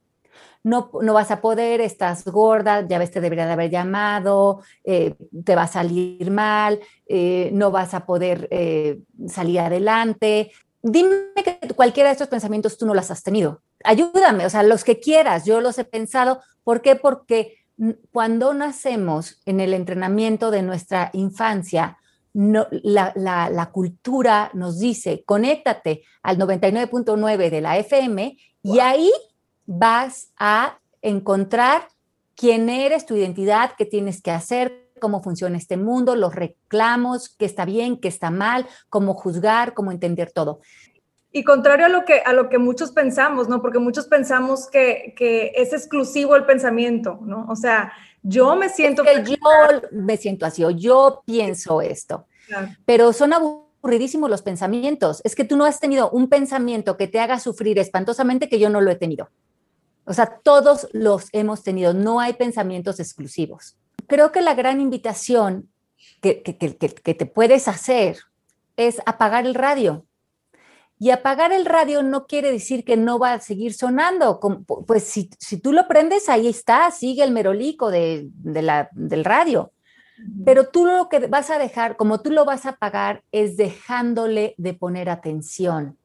[0.63, 5.15] No, no, vas a poder, estás gorda, ya ves, te debería de haber llamado, eh,
[5.43, 11.59] te va a salir mal, eh, no vas a poder eh, salir adelante, dime que
[11.75, 13.63] cualquiera de estos pensamientos tú no los has tenido.
[13.85, 16.41] Ayúdame, o sea, los que quieras, yo los he pensado.
[16.65, 16.97] ¿Por qué?
[16.97, 17.59] Porque
[18.13, 21.99] cuando nacemos en el entrenamiento de nuestra infancia,
[22.33, 29.11] la, cultura nos dice, conéctate al 99.9 de la FM y ahí
[29.67, 31.89] vas a encontrar
[32.35, 37.47] quién eres, tu identidad, qué tienes que hacer, cómo funciona este mundo, los reclamos, qué
[37.47, 40.61] está bien, qué está mal, cómo juzgar, cómo entender todo.
[41.33, 43.63] Y contrario a lo que, a lo que muchos pensamos, ¿no?
[43.63, 45.15] Porque muchos pensamos que,
[45.55, 47.47] es exclusivo el pensamiento, ¿no?
[47.49, 49.05] O sea, yo me siento...
[49.05, 49.37] que yo
[49.93, 52.27] me siento así, o yo pienso esto.
[52.85, 55.21] Pero son aburridísimos los pensamientos.
[55.23, 58.69] Es que tú no has tenido un pensamiento que te haga sufrir espantosamente que yo
[58.69, 59.31] no lo he tenido.
[60.05, 63.77] O sea, todos los hemos tenido, no hay pensamientos exclusivos
[64.11, 65.71] creo que la gran invitación
[66.21, 68.19] que, te puedes hacer
[68.77, 70.05] es apagar el radio.
[70.99, 74.41] Y apagar el radio no quiere decir que no va a seguir sonando.
[74.87, 75.31] Pues si,
[75.63, 79.73] tú lo prendes, ahí está, sigue el merolico de, del radio.
[80.45, 84.55] Pero tú lo que vas a dejar, como tú lo vas a apagar, es dejándole
[84.59, 85.97] de poner atención,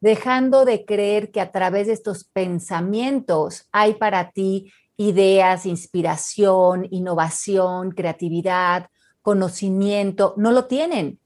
[0.00, 7.90] dejando de creer que a través de estos pensamientos hay para ti ideas, inspiración, innovación,
[7.90, 8.88] creatividad,
[9.22, 11.18] conocimiento, no lo tienen.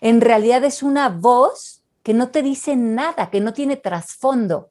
[0.00, 4.70] En realidad es una voz que no te dice nada, que no tiene trasfondo.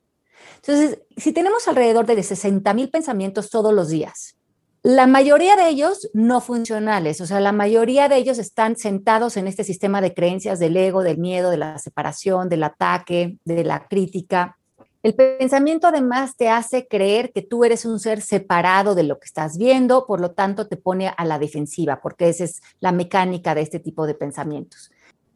[0.55, 4.37] Entonces, si tenemos alrededor de 60 mil pensamientos todos los días,
[4.83, 9.47] la mayoría de ellos no funcionales, o sea, la mayoría de ellos están sentados en
[9.47, 13.87] este sistema de creencias del ego, del miedo, de la separación, del ataque, de la
[13.87, 14.57] crítica,
[15.03, 19.25] el pensamiento además te hace creer que tú eres un ser separado de lo que
[19.25, 23.55] estás viendo, por lo tanto te pone a la defensiva, porque esa es la mecánica
[23.55, 24.91] de este tipo de pensamientos.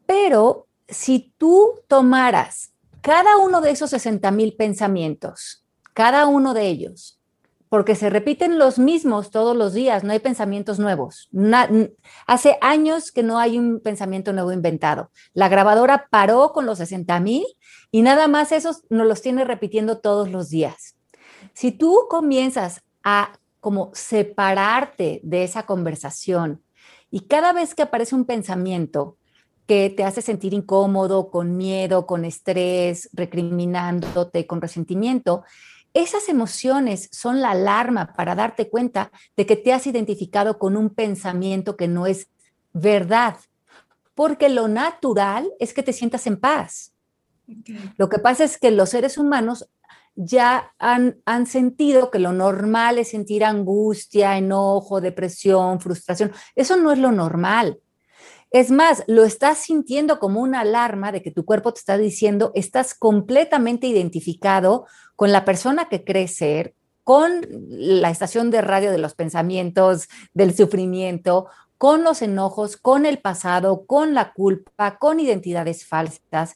[0.06, 7.21] Pero si tú tomaras cada uno de esos 60 mil pensamientos, cada uno de ellos,
[7.72, 11.30] porque se repiten los mismos todos los días, no hay pensamientos nuevos.
[12.26, 15.10] hace años que no hay un pensamiento nuevo inventado.
[15.32, 17.46] La grabadora paró con los 60 mil
[17.90, 20.98] y nada más esos nos los tiene repitiendo todos los días.
[21.54, 26.62] Si tú comienzas a como separarte de esa conversación
[27.10, 29.16] y cada vez que aparece un pensamiento
[29.66, 35.44] que te hace sentir incómodo, con miedo, con estrés, recriminándote, con resentimiento,
[35.94, 40.90] esas emociones son la alarma para darte cuenta de que te has identificado con un
[40.90, 42.28] pensamiento que no es
[42.72, 43.36] verdad,
[44.14, 46.92] porque lo natural es que te sientas en paz.
[47.96, 49.68] Lo que pasa es que los seres humanos
[50.14, 56.32] ya han, han, sentido que lo normal es sentir angustia, enojo, depresión, frustración.
[56.54, 57.78] Eso no es lo normal.
[58.52, 62.52] Es más, lo estás sintiendo como una alarma de que tu cuerpo te está diciendo,
[62.54, 64.86] estás completamente identificado
[65.16, 70.54] con la persona que crees ser, con la estación de radio de los pensamientos, del
[70.54, 71.46] sufrimiento,
[71.78, 76.54] con los enojos, con el pasado, con la culpa, con identidades falsas.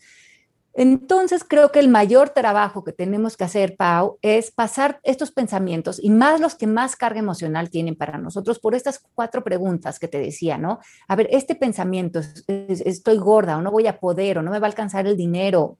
[0.79, 5.99] Entonces creo que el mayor trabajo que tenemos que hacer, Pau, es pasar estos pensamientos
[6.03, 10.07] y más los que más carga emocional tienen para nosotros por estas cuatro preguntas que
[10.07, 10.79] te decía, ¿no?
[11.09, 14.67] A ver, este pensamiento, estoy gorda o no voy a poder o no me va
[14.67, 15.79] a alcanzar el dinero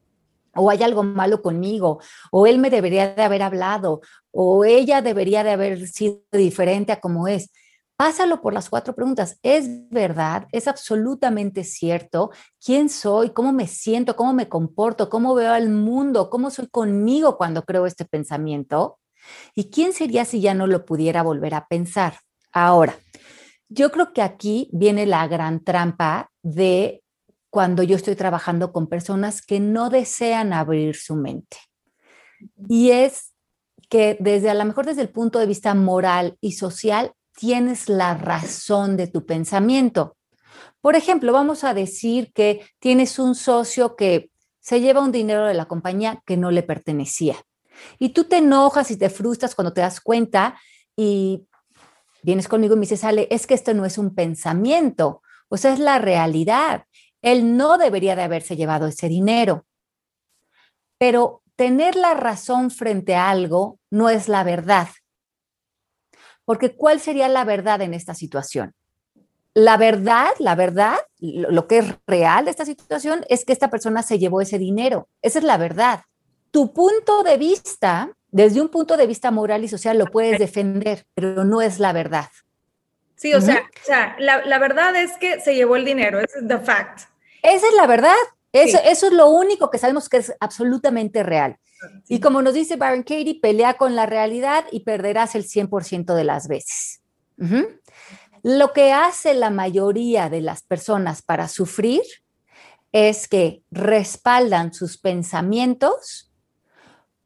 [0.55, 5.45] o hay algo malo conmigo, o él me debería de haber hablado, o ella debería
[5.45, 7.51] de haber sido diferente a como es.
[7.97, 9.39] Pásalo por las cuatro preguntas.
[9.43, 10.47] ¿Es verdad?
[10.53, 12.31] ¿Es absolutamente cierto?
[12.63, 13.31] ¿Quién soy?
[13.31, 14.17] ¿Cómo me siento?
[14.17, 15.09] ¿Cómo me comporto?
[15.09, 16.29] ¿Cómo veo al mundo?
[16.29, 18.99] ¿Cómo soy conmigo cuando creo este pensamiento?
[19.55, 22.19] ¿Y quién sería si ya no lo pudiera volver a pensar?
[22.53, 22.99] Ahora,
[23.69, 27.03] yo creo que aquí viene la gran trampa de
[27.49, 31.57] cuando yo estoy trabajando con personas que no desean abrir su mente.
[32.69, 33.33] Y es
[33.89, 38.15] que desde a lo mejor desde el punto de vista moral y social tienes la
[38.15, 40.17] razón de tu pensamiento.
[40.81, 45.55] Por ejemplo, vamos a decir que tienes un socio que se lleva un dinero de
[45.55, 47.37] la compañía que no le pertenecía.
[47.99, 50.59] Y tú te enojas y te frustras cuando te das cuenta
[50.97, 51.47] y
[52.23, 55.73] vienes conmigo y me dices, Ale, es que esto no es un pensamiento, o sea,
[55.73, 56.85] es la realidad.
[57.23, 59.67] Él no debería de haberse llevado ese dinero.
[60.99, 64.89] Pero tener la razón frente a algo no es la verdad.
[66.47, 68.73] Porque ¿cuál sería la verdad en esta situación?
[69.53, 74.03] La verdad, la verdad, lo que es real de esta situación es que esta persona
[74.03, 75.09] se llevó ese dinero.
[75.23, 76.03] Esa es la verdad.
[76.51, 81.05] Tu punto de vista, desde un punto de vista moral y social, lo puedes defender,
[81.15, 82.29] pero no es la verdad.
[83.17, 86.59] Sí, o sea, o sea la, verdad es que se llevó el dinero, es the
[86.59, 87.09] fact.
[87.43, 88.15] Esa es la verdad.
[88.53, 91.57] Eso, eso es lo único que sabemos que es absolutamente real.
[92.09, 96.25] Y como nos dice Baron Katie, pelea con la realidad y perderás el 100% de
[96.25, 97.03] las veces.
[98.43, 102.03] Lo que hace la mayoría de las personas para sufrir
[102.93, 106.33] es que respaldan sus pensamientos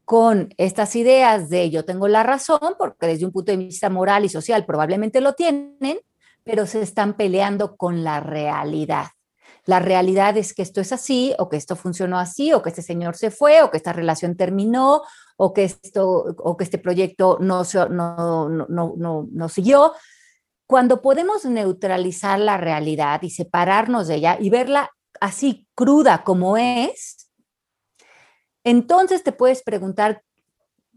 [0.03, 4.25] con estas ideas de yo tengo la razón, porque desde un punto de vista moral
[4.25, 5.99] y social probablemente lo tienen,
[6.43, 9.05] pero se están peleando con la realidad.
[9.65, 12.81] La realidad es que esto es así, o que esto funcionó así, o que este
[12.81, 15.03] señor se fue, o que esta relación terminó,
[15.37, 19.93] o que, esto, o que este proyecto no, no, no, no siguió.
[20.65, 27.29] Cuando podemos neutralizar la realidad y separarnos de ella y verla así cruda como es,
[28.63, 30.23] entonces te puedes preguntar,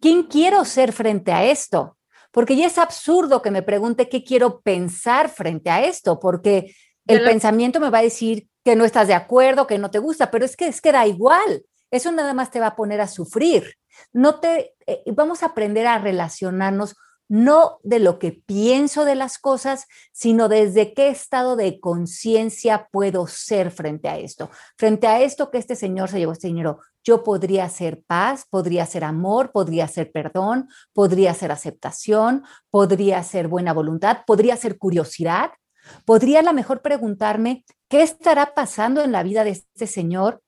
[0.00, 1.98] ¿quién quiero ser frente a esto?
[2.30, 6.74] Porque ya es absurdo que me pregunte qué quiero pensar frente a esto, porque
[7.06, 10.30] el pensamiento me va a decir que no estás de acuerdo, que no te gusta,
[10.30, 11.64] pero es que es que da igual.
[11.90, 13.74] Eso nada más te va a poner a sufrir.
[14.12, 16.96] No te eh, vamos a aprender a relacionarnos
[17.28, 23.26] no de lo que pienso de las cosas, sino desde qué estado de conciencia puedo
[23.26, 24.50] ser frente a esto.
[24.76, 28.86] Frente a esto que este señor se llevó este dinero, yo podría ser paz, podría
[28.86, 35.50] ser amor, podría ser perdón, podría ser aceptación, podría ser buena voluntad, podría ser curiosidad,
[36.04, 40.42] podría a lo mejor preguntarme ¿Qué estará pasando en la vida de este señor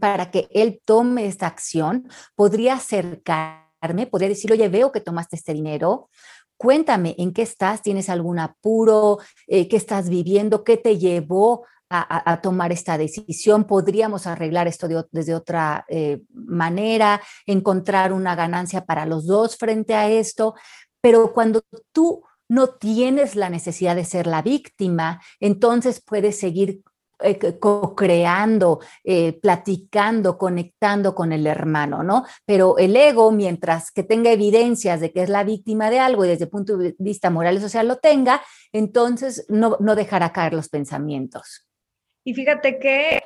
[0.00, 2.10] para que él tome esta acción?
[2.34, 6.10] Podría acercarme, podría decir, oye, veo que tomaste este dinero,
[6.58, 12.40] cuéntame en qué estás, tienes algún apuro, eh, qué estás viviendo, qué te llevó a,
[12.42, 19.26] tomar esta decisión, podríamos arreglar esto desde otra eh, manera, encontrar una ganancia para los
[19.26, 20.54] dos frente a esto,
[21.00, 26.82] pero cuando tú no tienes la necesidad de ser la víctima, entonces puedes seguir
[27.22, 32.24] eh, co-creando, eh, platicando, conectando con el hermano, ¿no?
[32.44, 36.28] Pero el ego, mientras que tenga evidencias de que es la víctima de algo y
[36.28, 40.54] desde el punto de vista moral y social lo tenga, entonces no, no dejará caer
[40.54, 41.68] los pensamientos.
[42.24, 43.22] Y fíjate que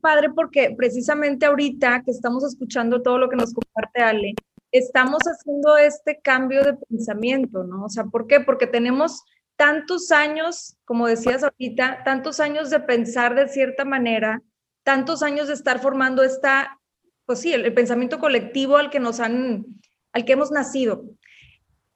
[0.00, 4.34] padre, porque precisamente ahorita que estamos escuchando todo lo que nos comparte Ale,
[4.74, 7.84] estamos haciendo este cambio de pensamiento, ¿no?
[7.84, 8.40] O sea, ¿por qué?
[8.40, 9.22] Porque tenemos
[9.56, 14.42] tantos años, como decías ahorita, tantos años de pensar de cierta manera,
[14.82, 16.80] tantos años de estar formando esta,
[17.24, 19.64] pues sí, el, pensamiento colectivo al que nos han,
[20.12, 21.04] al que hemos nacido.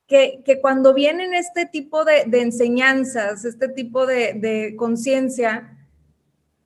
[0.06, 5.76] Que, que cuando vienen este tipo de, enseñanzas, este tipo de, de conciencia,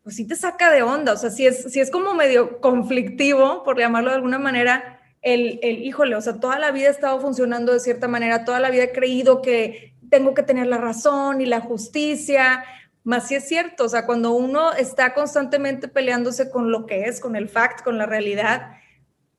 [0.04, 3.64] pues sí te saca de onda, o sea, si es, si es como medio conflictivo,
[3.64, 4.91] por llamarlo de alguna manera,
[5.22, 8.60] el, el, híjole, o sea, toda la vida he estado funcionando de cierta manera, toda
[8.60, 12.64] la vida he creído que tengo que tener la razón y la justicia,
[13.04, 17.18] Más si es cierto, o sea, cuando uno está constantemente peleándose con lo que es,
[17.18, 18.76] con el fact, con la realidad,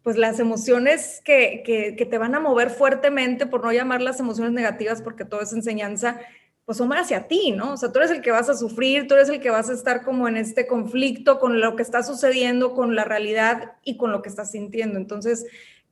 [0.01, 4.51] pues las emociones que, que, te van a mover fuertemente, por no llamar las emociones
[4.51, 6.19] negativas, porque todo es enseñanza,
[6.65, 7.73] pues son hacia ti, ¿no?
[7.73, 9.73] O sea, tú eres el que vas a sufrir, tú eres el que vas a
[9.73, 14.11] estar como en este conflicto con lo que está sucediendo, con la realidad y con
[14.11, 14.97] lo que estás sintiendo.
[14.97, 15.45] Entonces,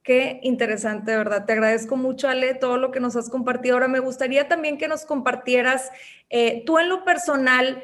[0.03, 1.45] Qué interesante, verdad.
[1.45, 3.75] Te agradezco mucho, Ale, todo lo que nos has compartido.
[3.75, 5.91] Ahora me gustaría también que nos compartieras,
[6.31, 7.83] eh, tú en lo personal,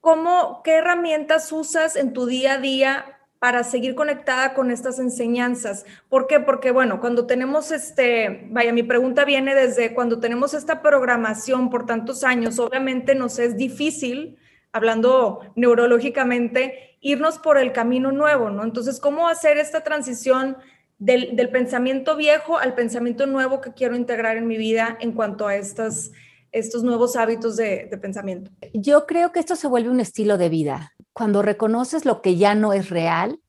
[0.00, 5.86] cómo, qué herramientas usas en tu día a día para seguir conectada con estas enseñanzas.
[6.08, 6.40] ¿Por qué?
[6.40, 11.86] Porque, bueno, cuando tenemos este, vaya, mi pregunta viene desde cuando tenemos esta programación por
[11.86, 14.36] tantos años, obviamente nos es difícil,
[14.72, 18.64] hablando neurológicamente, irnos por el camino nuevo, ¿no?
[18.64, 20.56] Entonces, ¿cómo hacer esta transición
[20.98, 25.56] del, pensamiento viejo al pensamiento nuevo que quiero integrar en mi vida en cuanto a
[25.56, 26.12] estas,
[26.52, 28.50] estos nuevos hábitos de, pensamiento?
[28.72, 30.92] Yo creo que esto se vuelve un estilo de vida.
[31.12, 33.40] Cuando reconoces lo que ya no es real,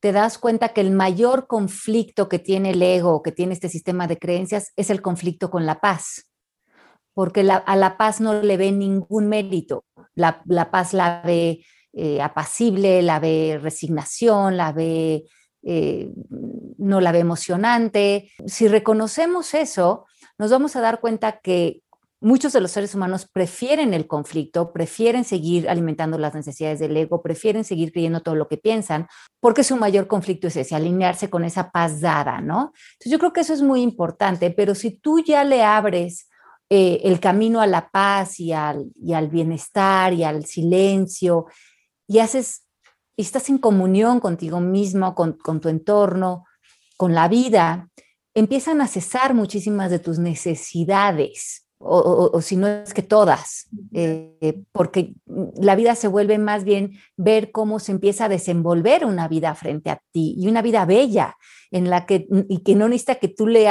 [0.00, 4.06] te das cuenta que el mayor conflicto que tiene el ego, que tiene este sistema
[4.06, 6.30] de creencias, es el conflicto con la paz.
[7.14, 9.84] Porque a la paz no le ve ningún mérito.
[10.14, 15.24] La, la paz la ve eh, apacible, la ve resignación, la ve
[15.70, 16.10] eh,
[16.78, 18.30] no la ve emocionante.
[18.46, 20.06] Si reconocemos eso,
[20.38, 21.82] nos vamos a dar cuenta que
[22.20, 27.20] muchos de los seres humanos prefieren el conflicto, prefieren seguir alimentando las necesidades del ego,
[27.20, 29.08] prefieren seguir creyendo todo lo que piensan,
[29.40, 32.72] porque su mayor conflicto es ese, alinearse con esa paz dada, ¿no?
[32.92, 36.30] Entonces yo creo que eso es muy importante, pero si tú ya le abres
[36.70, 41.44] eh, el camino a la paz y al, y al bienestar y al silencio
[42.06, 42.67] y haces
[43.18, 46.44] y estás en comunión contigo mismo, con, tu entorno,
[46.96, 47.88] con la vida,
[48.32, 55.14] empiezan a cesar muchísimas de tus necesidades, o, si no es que todas, eh, porque
[55.56, 59.90] la vida se vuelve más bien ver cómo se empieza a desenvolver una vida frente
[59.90, 61.36] a ti y una vida bella
[61.72, 63.68] en la que, y que no necesita que tú le,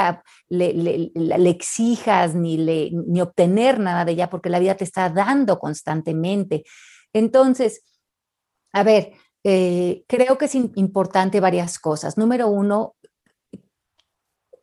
[0.49, 0.73] le,
[1.13, 5.57] le, exijas ni, le, ni obtener nada de ella, porque la vida te está dando
[5.57, 6.65] constantemente.
[7.13, 7.83] Entonces,
[8.73, 9.13] a ver,
[9.49, 12.17] eh, creo que es importante varias cosas.
[12.17, 12.97] Número uno,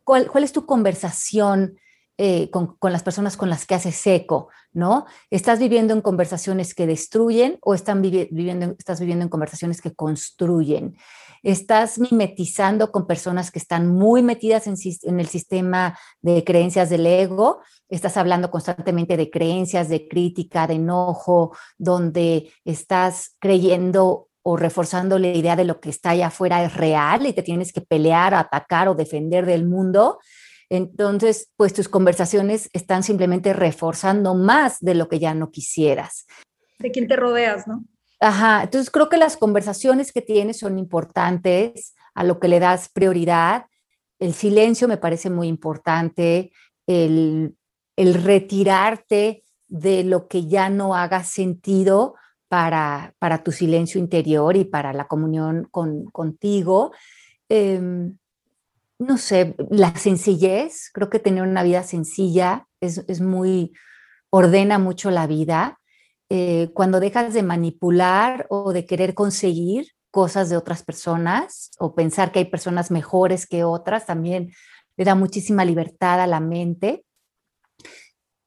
[0.04, 1.78] ¿cuál, es tu conversación
[2.18, 4.50] eh, con, las personas con las que haces eco?
[4.74, 5.06] ¿no?
[5.30, 10.98] ¿Estás viviendo en conversaciones que destruyen o están viviendo, estás viviendo en conversaciones que construyen?
[11.42, 17.62] ¿Estás mimetizando con personas que están muy metidas en el sistema de creencias del ego?
[17.88, 25.28] ¿Estás hablando constantemente de creencias, de crítica, de enojo, donde estás creyendo o reforzando la
[25.28, 28.88] idea de lo que está allá afuera es real y te tienes que pelear, atacar
[28.88, 30.18] o defender del mundo,
[30.70, 36.26] entonces, pues tus conversaciones están simplemente reforzando más de lo que ya no quisieras.
[36.78, 37.84] De quién te rodeas, ¿no?
[38.20, 42.88] Ajá, entonces creo que las conversaciones que tienes son importantes, a lo que le das
[42.88, 43.66] prioridad.
[44.18, 46.52] El silencio me parece muy importante,
[46.86, 47.56] el,
[47.96, 52.14] el retirarte de lo que ya no haga sentido
[52.54, 56.92] para, para tu silencio interior y para la comunión con, contigo.
[57.48, 58.16] Em,
[58.96, 63.72] no sé, la sencillez, creo que tener una vida sencilla es, es muy,
[64.30, 65.80] ordena mucho la vida.
[66.30, 72.30] Eh, cuando dejas de manipular o de querer conseguir cosas de otras personas o pensar
[72.30, 74.52] que hay personas mejores que otras, también
[74.96, 77.04] le da muchísima libertad a la mente.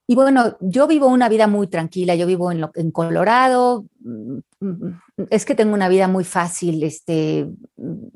[0.09, 4.99] Y bueno, yo vivo una vida muy tranquila, yo vivo en, en Colorado, mm, mm,
[5.29, 7.49] es que tengo una vida muy fácil, este,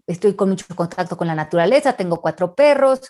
[0.07, 3.01] estoy con mucho contacto con la naturaleza, tengo cuatro perros,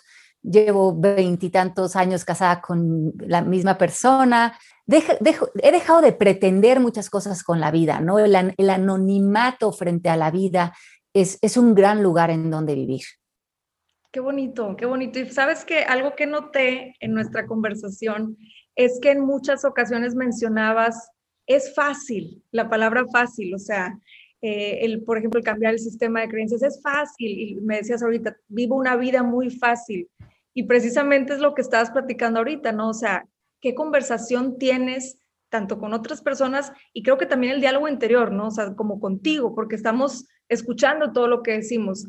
[0.42, 4.58] llevo veintitantos años casada con la misma persona,
[4.88, 8.18] he dejado de pretender muchas cosas con la vida, ¿no?
[8.18, 8.34] El,
[8.68, 10.74] anonimato frente a la vida
[11.14, 13.02] es un gran lugar en donde vivir.
[14.12, 15.18] Qué bonito, qué bonito.
[15.18, 18.36] Y sabes que algo que noté en nuestra conversación
[18.76, 21.10] es que en muchas ocasiones mencionabas,
[21.46, 23.98] es fácil, la palabra fácil, o sea,
[24.42, 27.30] eh, el, por ejemplo, el cambiar el sistema de creencias es fácil.
[27.30, 30.08] Y me decías ahorita, vivo una vida muy fácil.
[30.52, 32.90] Y precisamente es lo que estabas platicando ahorita, ¿no?
[32.90, 33.26] O sea,
[33.60, 38.48] ¿qué conversación tienes tanto con otras personas y creo que también el diálogo interior, ¿no?
[38.48, 42.06] O sea, como contigo, porque estamos escuchando todo lo que decimos.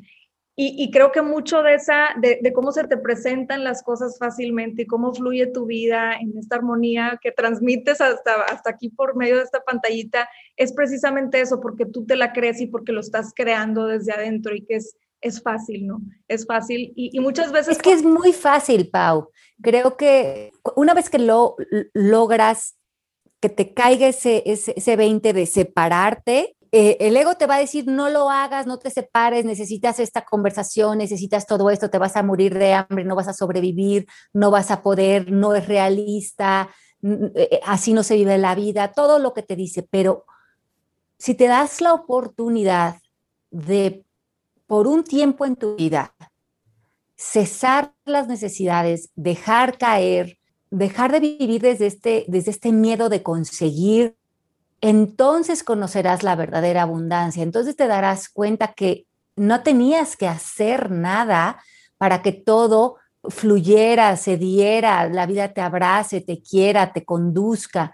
[0.55, 4.85] Y, creo que mucho de esa, de, cómo se te presentan las cosas fácilmente y
[4.85, 9.43] cómo fluye tu vida en esta armonía que transmites hasta, hasta aquí por medio de
[9.43, 13.87] esta pantallita, es precisamente eso, porque tú te la crees y porque lo estás creando
[13.87, 16.01] desde adentro y que es, es fácil, ¿no?
[16.27, 17.77] Es fácil y, muchas veces...
[17.77, 19.29] Es que es muy fácil, Pau.
[19.59, 21.55] Creo que una vez que lo
[21.93, 22.77] logras
[23.39, 27.59] que te caiga ese, ese, ese 20 de separarte, eh, el ego te va a
[27.59, 32.15] decir, no lo hagas, no te separes, necesitas esta conversación, necesitas todo esto, te vas
[32.15, 36.71] a morir de hambre, no vas a sobrevivir, no vas a poder, no es realista,
[37.03, 40.26] eh, así no se vive la vida, todo lo que te dice, pero
[41.19, 42.95] si te das la oportunidad
[43.51, 44.03] de,
[44.65, 46.15] por un tiempo en tu vida,
[47.15, 50.39] cesar las necesidades, dejar caer,
[50.71, 54.17] dejar de vivir desde este, desde este miedo de conseguir,
[54.84, 59.05] entonces conocerás la verdadera abundancia, entonces te darás cuenta que
[59.38, 61.63] no tenías que hacer nada
[61.97, 62.97] para que todo
[63.29, 67.93] fluyera, se diera, la vida te abrace, te quiera, te conduzca.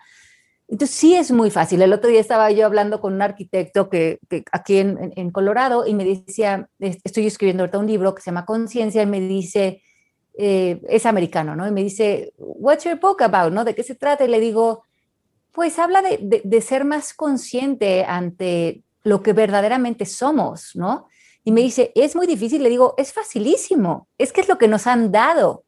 [0.68, 1.80] Entonces sí es muy fácil.
[1.84, 4.18] El otro día estaba yo hablando con un arquitecto que,
[4.52, 9.04] aquí en, Colorado y me decía, estoy escribiendo ahorita un libro que se llama Conciencia
[9.04, 9.84] y me dice,
[10.40, 11.68] eh, es americano, ¿no?
[11.68, 13.64] Y me dice, what's your book about, ¿no?
[13.64, 14.26] ¿De qué se trata?
[14.26, 14.86] Y le digo,
[15.52, 21.08] pues habla de, ser más consciente ante lo que verdaderamente somos, ¿no?
[21.44, 22.62] Y me dice, es muy difícil.
[22.62, 24.08] Le digo, es facilísimo.
[24.18, 25.64] Es que es lo que nos han dado.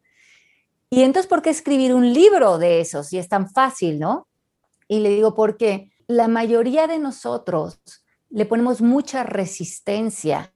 [0.89, 4.27] Y entonces, ¿por qué escribir un libro de eso si es tan fácil, no?
[4.87, 7.79] Y le digo, porque la mayoría de nosotros
[8.29, 10.53] le ponemos mucha resistencia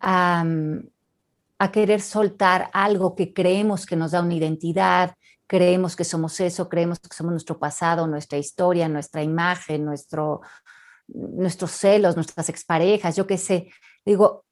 [0.00, 0.44] a
[1.72, 5.14] querer soltar algo que creemos que nos da una identidad,
[5.46, 10.40] creemos que somos eso, creemos que somos nuestro pasado, nuestra historia, nuestra imagen, nuestro,
[11.08, 13.70] nuestros celos, nuestras exparejas, yo qué sé.
[14.04, 14.44] Digo,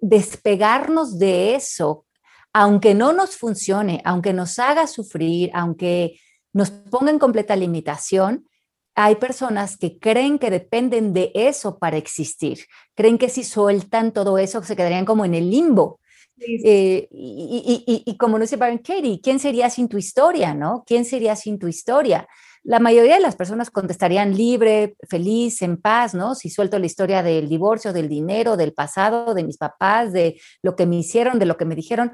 [0.00, 2.06] despegarnos de eso,
[2.52, 6.18] aunque no nos funcione, aunque nos haga sufrir, aunque
[6.52, 8.46] nos ponga en completa limitación,
[8.94, 14.36] hay personas que creen que dependen de eso para existir, creen que si sueltan todo
[14.36, 15.99] eso se quedarían como en el limbo.
[16.40, 20.84] Eh, y, como nos dice Baron Katie, ¿quién sería sin tu historia, no?
[20.86, 22.26] ¿Quién sería sin tu historia?
[22.62, 26.34] La mayoría de las personas contestarían libre, feliz, en paz, ¿no?
[26.34, 30.76] Si suelto la historia del divorcio, del dinero, del pasado, de mis papás, de lo
[30.76, 32.12] que me hicieron, de lo que me dijeron,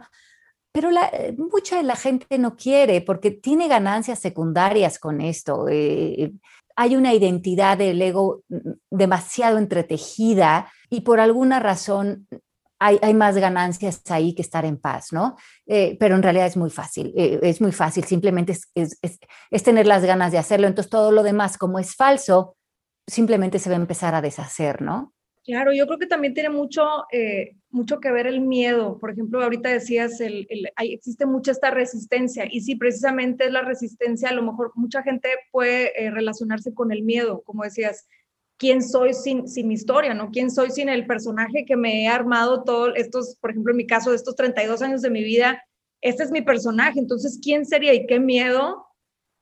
[0.77, 5.67] pero eh, mucha de la gente no quiere porque tiene ganancias secundarias con esto.
[5.71, 6.33] Eh,
[6.77, 12.29] hay una identidad del ego mm, demasiado entretejida y por alguna razón
[12.79, 15.37] hay, más ganancias ahí que estar en paz, ¿no?
[15.67, 20.33] Eh, pero en realidad es muy fácil, es muy fácil, simplemente es, tener las ganas
[20.33, 20.67] de hacerlo.
[20.67, 22.57] Entonces todo lo demás, como es falso,
[23.07, 25.13] simplemente se va a empezar a deshacer, ¿no?
[25.45, 28.99] Claro, yo creo que también tiene mucho, eh, mucho que ver el miedo.
[28.99, 34.31] Por ejemplo, ahorita decías, el, existe mucha esta resistencia y sí, precisamente es la resistencia,
[34.31, 38.09] a lo mejor mucha gente puede eh, relacionarse con el miedo, como decías,
[38.59, 40.15] ¿quién soy sin, sin mi historia?
[40.15, 40.31] ¿no?
[40.31, 43.87] ¿Quién soy sin el personaje que me he armado todos estos, por ejemplo, en mi
[43.87, 45.63] caso, de estos 32 años de mi vida?
[46.01, 48.87] Este es mi personaje, entonces, ¿quién sería y qué miedo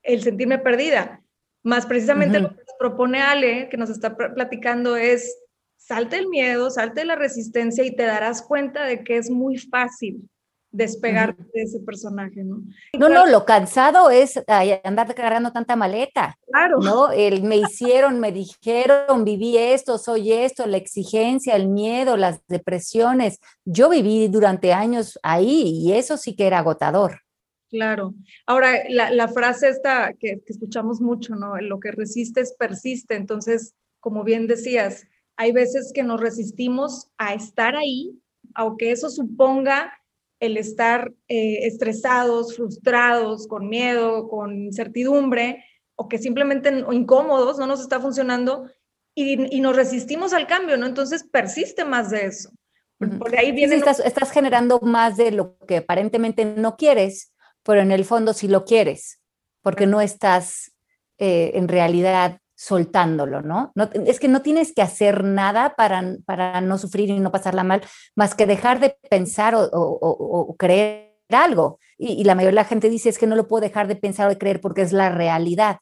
[0.03, 1.21] el sentirme perdida?
[1.63, 5.37] Más precisamente lo que nos propone Ale, que nos está platicando, es
[5.77, 10.29] salte el miedo, salte la resistencia y te darás cuenta de que es muy fácil
[10.75, 12.61] despegar de ese personaje, ¿no?
[12.97, 14.39] No, no, lo cansado es
[14.83, 16.37] andar cargando tanta maleta.
[16.47, 16.79] Claro.
[16.79, 17.11] ¿No?
[17.11, 23.39] El me hicieron, me dijeron, viví esto, soy esto, la exigencia, el miedo, las depresiones.
[23.63, 27.21] Yo viví durante años ahí y eso sí que era agotador.
[27.69, 28.13] Claro.
[28.45, 31.57] Ahora, la, frase esta que, que escuchamos mucho, ¿no?
[31.57, 33.15] Lo que resistes persiste.
[33.15, 38.17] Entonces, como bien decías, hay veces que nos resistimos a estar ahí,
[38.53, 39.91] aunque eso suponga
[40.39, 45.63] el estar eh, estresados, frustrados, con miedo, con incertidumbre,
[45.95, 48.69] o que simplemente incómodos, no nos está funcionando,
[49.17, 50.85] y, nos resistimos al cambio, ¿no?
[50.85, 52.49] Entonces persiste más de eso.
[52.97, 53.75] Porque ahí viene...
[53.75, 57.33] estás, generando más de lo que aparentemente no quieres,
[57.63, 59.21] pero en el fondo sí lo quieres,
[59.61, 60.73] porque no estás
[61.17, 63.71] eh, en realidad soltándolo, ¿no?
[63.75, 63.89] ¿no?
[64.05, 67.81] Es que no tienes que hacer nada para, para no sufrir y no pasarla mal,
[68.15, 71.79] más que dejar de pensar o, creer algo.
[71.97, 74.27] Y, la mayoría de la gente dice es que no lo puedo dejar de pensar
[74.27, 75.79] o de creer porque es la realidad,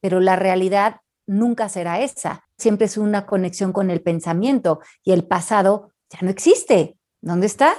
[0.00, 2.44] pero la realidad nunca será esa.
[2.56, 6.96] Siempre es una conexión con el pensamiento y el pasado ya no existe.
[7.20, 7.74] ¿Dónde está?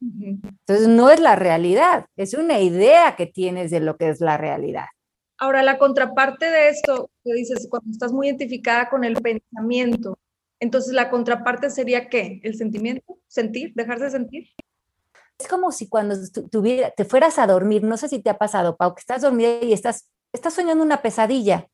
[0.00, 4.36] Entonces no es la realidad, es una idea que tienes de lo que es la
[4.36, 4.86] realidad.
[5.38, 10.18] Ahora, la contraparte de esto, que dices, cuando estás muy identificada con el pensamiento,
[10.60, 12.40] entonces la contraparte sería qué?
[12.42, 13.18] ¿El sentimiento?
[13.26, 13.72] ¿Sentir?
[13.74, 14.48] ¿Dejarse sentir?
[15.38, 16.16] Es como si cuando
[16.96, 19.72] te fueras a dormir, no sé si te ha pasado, Pau, que estás dormida y
[19.72, 21.68] estás, estás soñando una pesadilla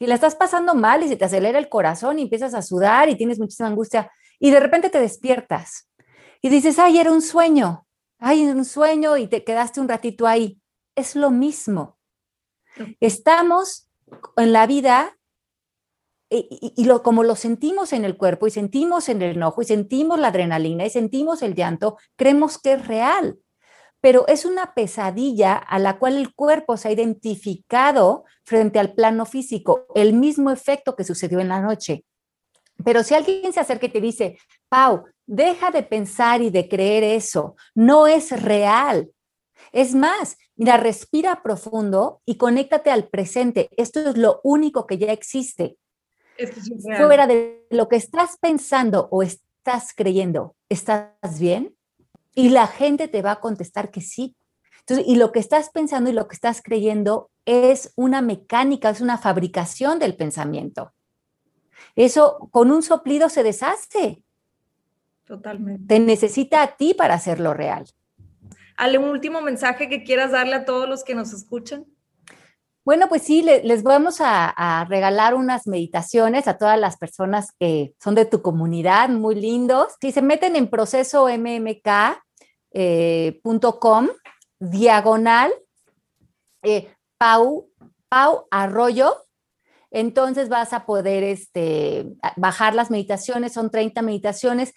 [0.00, 3.08] y la estás pasando mal y se te acelera el corazón y empiezas a sudar
[3.08, 4.10] y tienes muchísima angustia
[4.40, 5.88] y de repente te despiertas
[6.40, 7.86] y dices, ay, era un sueño,
[8.18, 10.60] ay, era un sueño y te quedaste un ratito ahí.
[10.96, 11.98] Es lo mismo.
[13.00, 13.87] Estamos
[14.36, 15.18] en la vida
[16.30, 20.18] y, lo, como lo sentimos en el cuerpo y sentimos en el enojo y sentimos
[20.18, 23.38] la adrenalina y sentimos el llanto, creemos que es real.
[24.00, 29.26] Pero es una pesadilla a la cual el cuerpo se ha identificado frente al plano
[29.26, 32.04] físico, el mismo efecto que sucedió en la noche.
[32.84, 34.38] Pero si alguien se acerca y te dice,
[34.68, 39.10] Pau, deja de pensar y de creer eso, no es real.
[39.72, 43.70] Es más, mira, respira profundo y conéctate al presente.
[43.76, 45.76] Esto es lo único que ya existe.
[46.96, 51.74] Fuera de lo que estás pensando o estás creyendo, ¿estás bien?
[52.34, 54.36] Y la gente te va a contestar que sí.
[54.80, 59.00] Entonces, y lo que estás pensando y lo que estás creyendo es una mecánica, es
[59.00, 60.92] una fabricación del pensamiento.
[61.96, 64.22] Eso con un soplido se deshace.
[65.24, 65.84] Totalmente.
[65.86, 67.86] Te necesita a ti para hacerlo real.
[68.78, 71.84] ¿Algún último mensaje que quieras darle a todos los que nos escuchan?
[72.84, 78.14] Bueno, pues sí, les vamos a, regalar unas meditaciones a todas las personas que son
[78.14, 79.88] de tu comunidad, muy lindos.
[80.00, 81.98] Si se meten en proceso mmk.com,
[82.70, 83.40] eh,
[84.60, 85.52] diagonal,
[86.62, 87.68] eh, Pau,
[88.08, 89.24] Pau Arroyo,
[89.90, 92.06] entonces vas a poder este,
[92.36, 94.72] bajar las meditaciones, son 30 meditaciones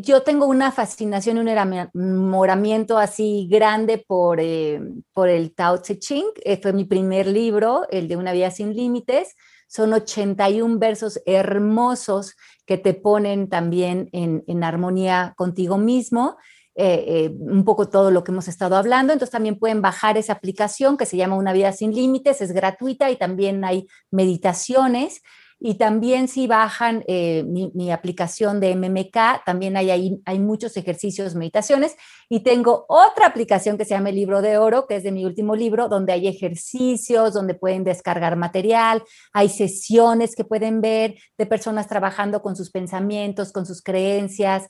[0.00, 4.80] yo tengo una fascinación un enamoramiento así grande por, eh,
[5.12, 6.26] por el Tao Te Ching.
[6.44, 9.36] Eh, fue mi primer libro, el de Una vida sin límites.
[9.68, 12.36] Son 81 versos hermosos
[12.66, 16.36] que te ponen también en, armonía contigo mismo.
[16.74, 19.12] Eh, un poco todo lo que hemos estado hablando.
[19.12, 23.10] Entonces también pueden bajar esa aplicación que se llama Una vida sin límites, es gratuita
[23.10, 25.22] y también hay meditaciones.
[25.64, 31.36] Y también si bajan eh, mi, aplicación de MMK, también hay ahí hay muchos ejercicios,
[31.36, 31.94] meditaciones.
[32.28, 35.24] Y tengo otra aplicación que se llama el Libro de Oro, que es de mi
[35.24, 41.46] último libro, donde hay ejercicios, donde pueden descargar material, hay sesiones que pueden ver de
[41.46, 44.66] personas trabajando con sus pensamientos, con sus creencias.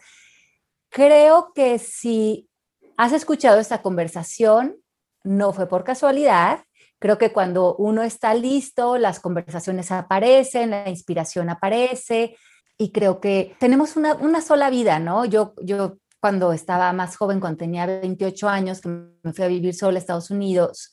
[0.90, 2.50] Creo que si
[2.98, 4.76] has escuchado esta conversación,
[5.24, 6.64] no fue por casualidad,
[7.02, 12.36] Creo que cuando uno está listo, las conversaciones aparecen, la inspiración aparece
[12.78, 15.24] y creo que tenemos una, una sola vida, ¿no?
[15.24, 19.74] Yo, yo cuando estaba más joven, cuando tenía 28 años, que me fui a vivir
[19.74, 20.92] sola a Estados Unidos,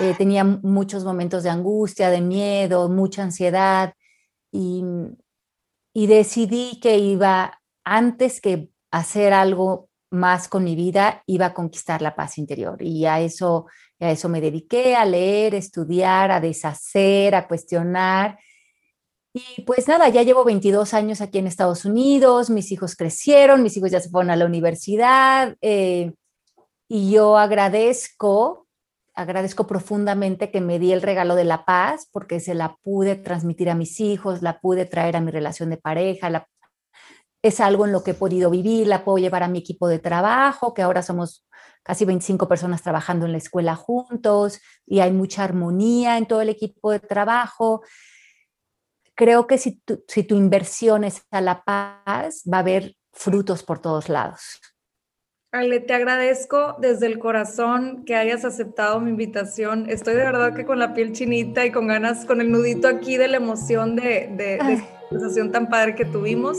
[0.00, 3.92] eh, tenía muchos momentos de angustia, de miedo, mucha ansiedad
[4.50, 4.82] y,
[5.92, 12.00] y decidí que iba, antes que hacer algo más con mi vida, iba a conquistar
[12.00, 12.80] la paz interior.
[12.80, 13.66] Y a eso
[14.00, 18.38] a eso me dediqué, a leer, estudiar, a deshacer, a cuestionar.
[19.32, 23.76] Y pues nada, ya llevo 22 años aquí en Estados Unidos, mis hijos crecieron, mis
[23.76, 26.12] hijos ya se fueron a la universidad eh,
[26.88, 28.68] y yo agradezco,
[29.12, 33.70] agradezco profundamente que me di el regalo de la paz porque se la pude transmitir
[33.70, 36.46] a mis hijos, la pude traer a mi relación de pareja,
[37.44, 39.98] es algo en lo que he podido vivir, la puedo llevar a mi equipo de
[39.98, 41.46] trabajo, que ahora somos
[41.82, 46.48] casi 25 personas trabajando en la escuela juntos y hay mucha armonía en todo el
[46.48, 47.82] equipo de trabajo.
[49.14, 53.62] Creo que si tu, si tu inversión es a la paz, va a haber frutos
[53.62, 54.58] por todos lados.
[55.52, 59.90] Ale, te agradezco desde el corazón que hayas aceptado mi invitación.
[59.90, 63.18] Estoy de verdad que con la piel chinita y con ganas, con el nudito aquí
[63.18, 66.58] de la emoción de, de, de esta conversación tan padre que tuvimos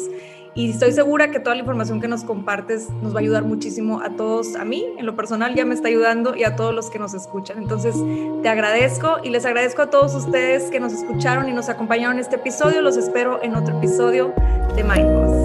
[0.56, 4.00] y estoy segura que toda la información que nos compartes nos va a ayudar muchísimo
[4.00, 6.90] a todos, a mí en lo personal ya me está ayudando y a todos los
[6.90, 7.58] que nos escuchan.
[7.58, 7.94] Entonces
[8.42, 12.22] te agradezco y les agradezco a todos ustedes que nos escucharon y nos acompañaron en
[12.22, 12.82] este episodio.
[12.82, 14.34] Los espero en otro episodio
[14.78, 15.45] de Mindboss.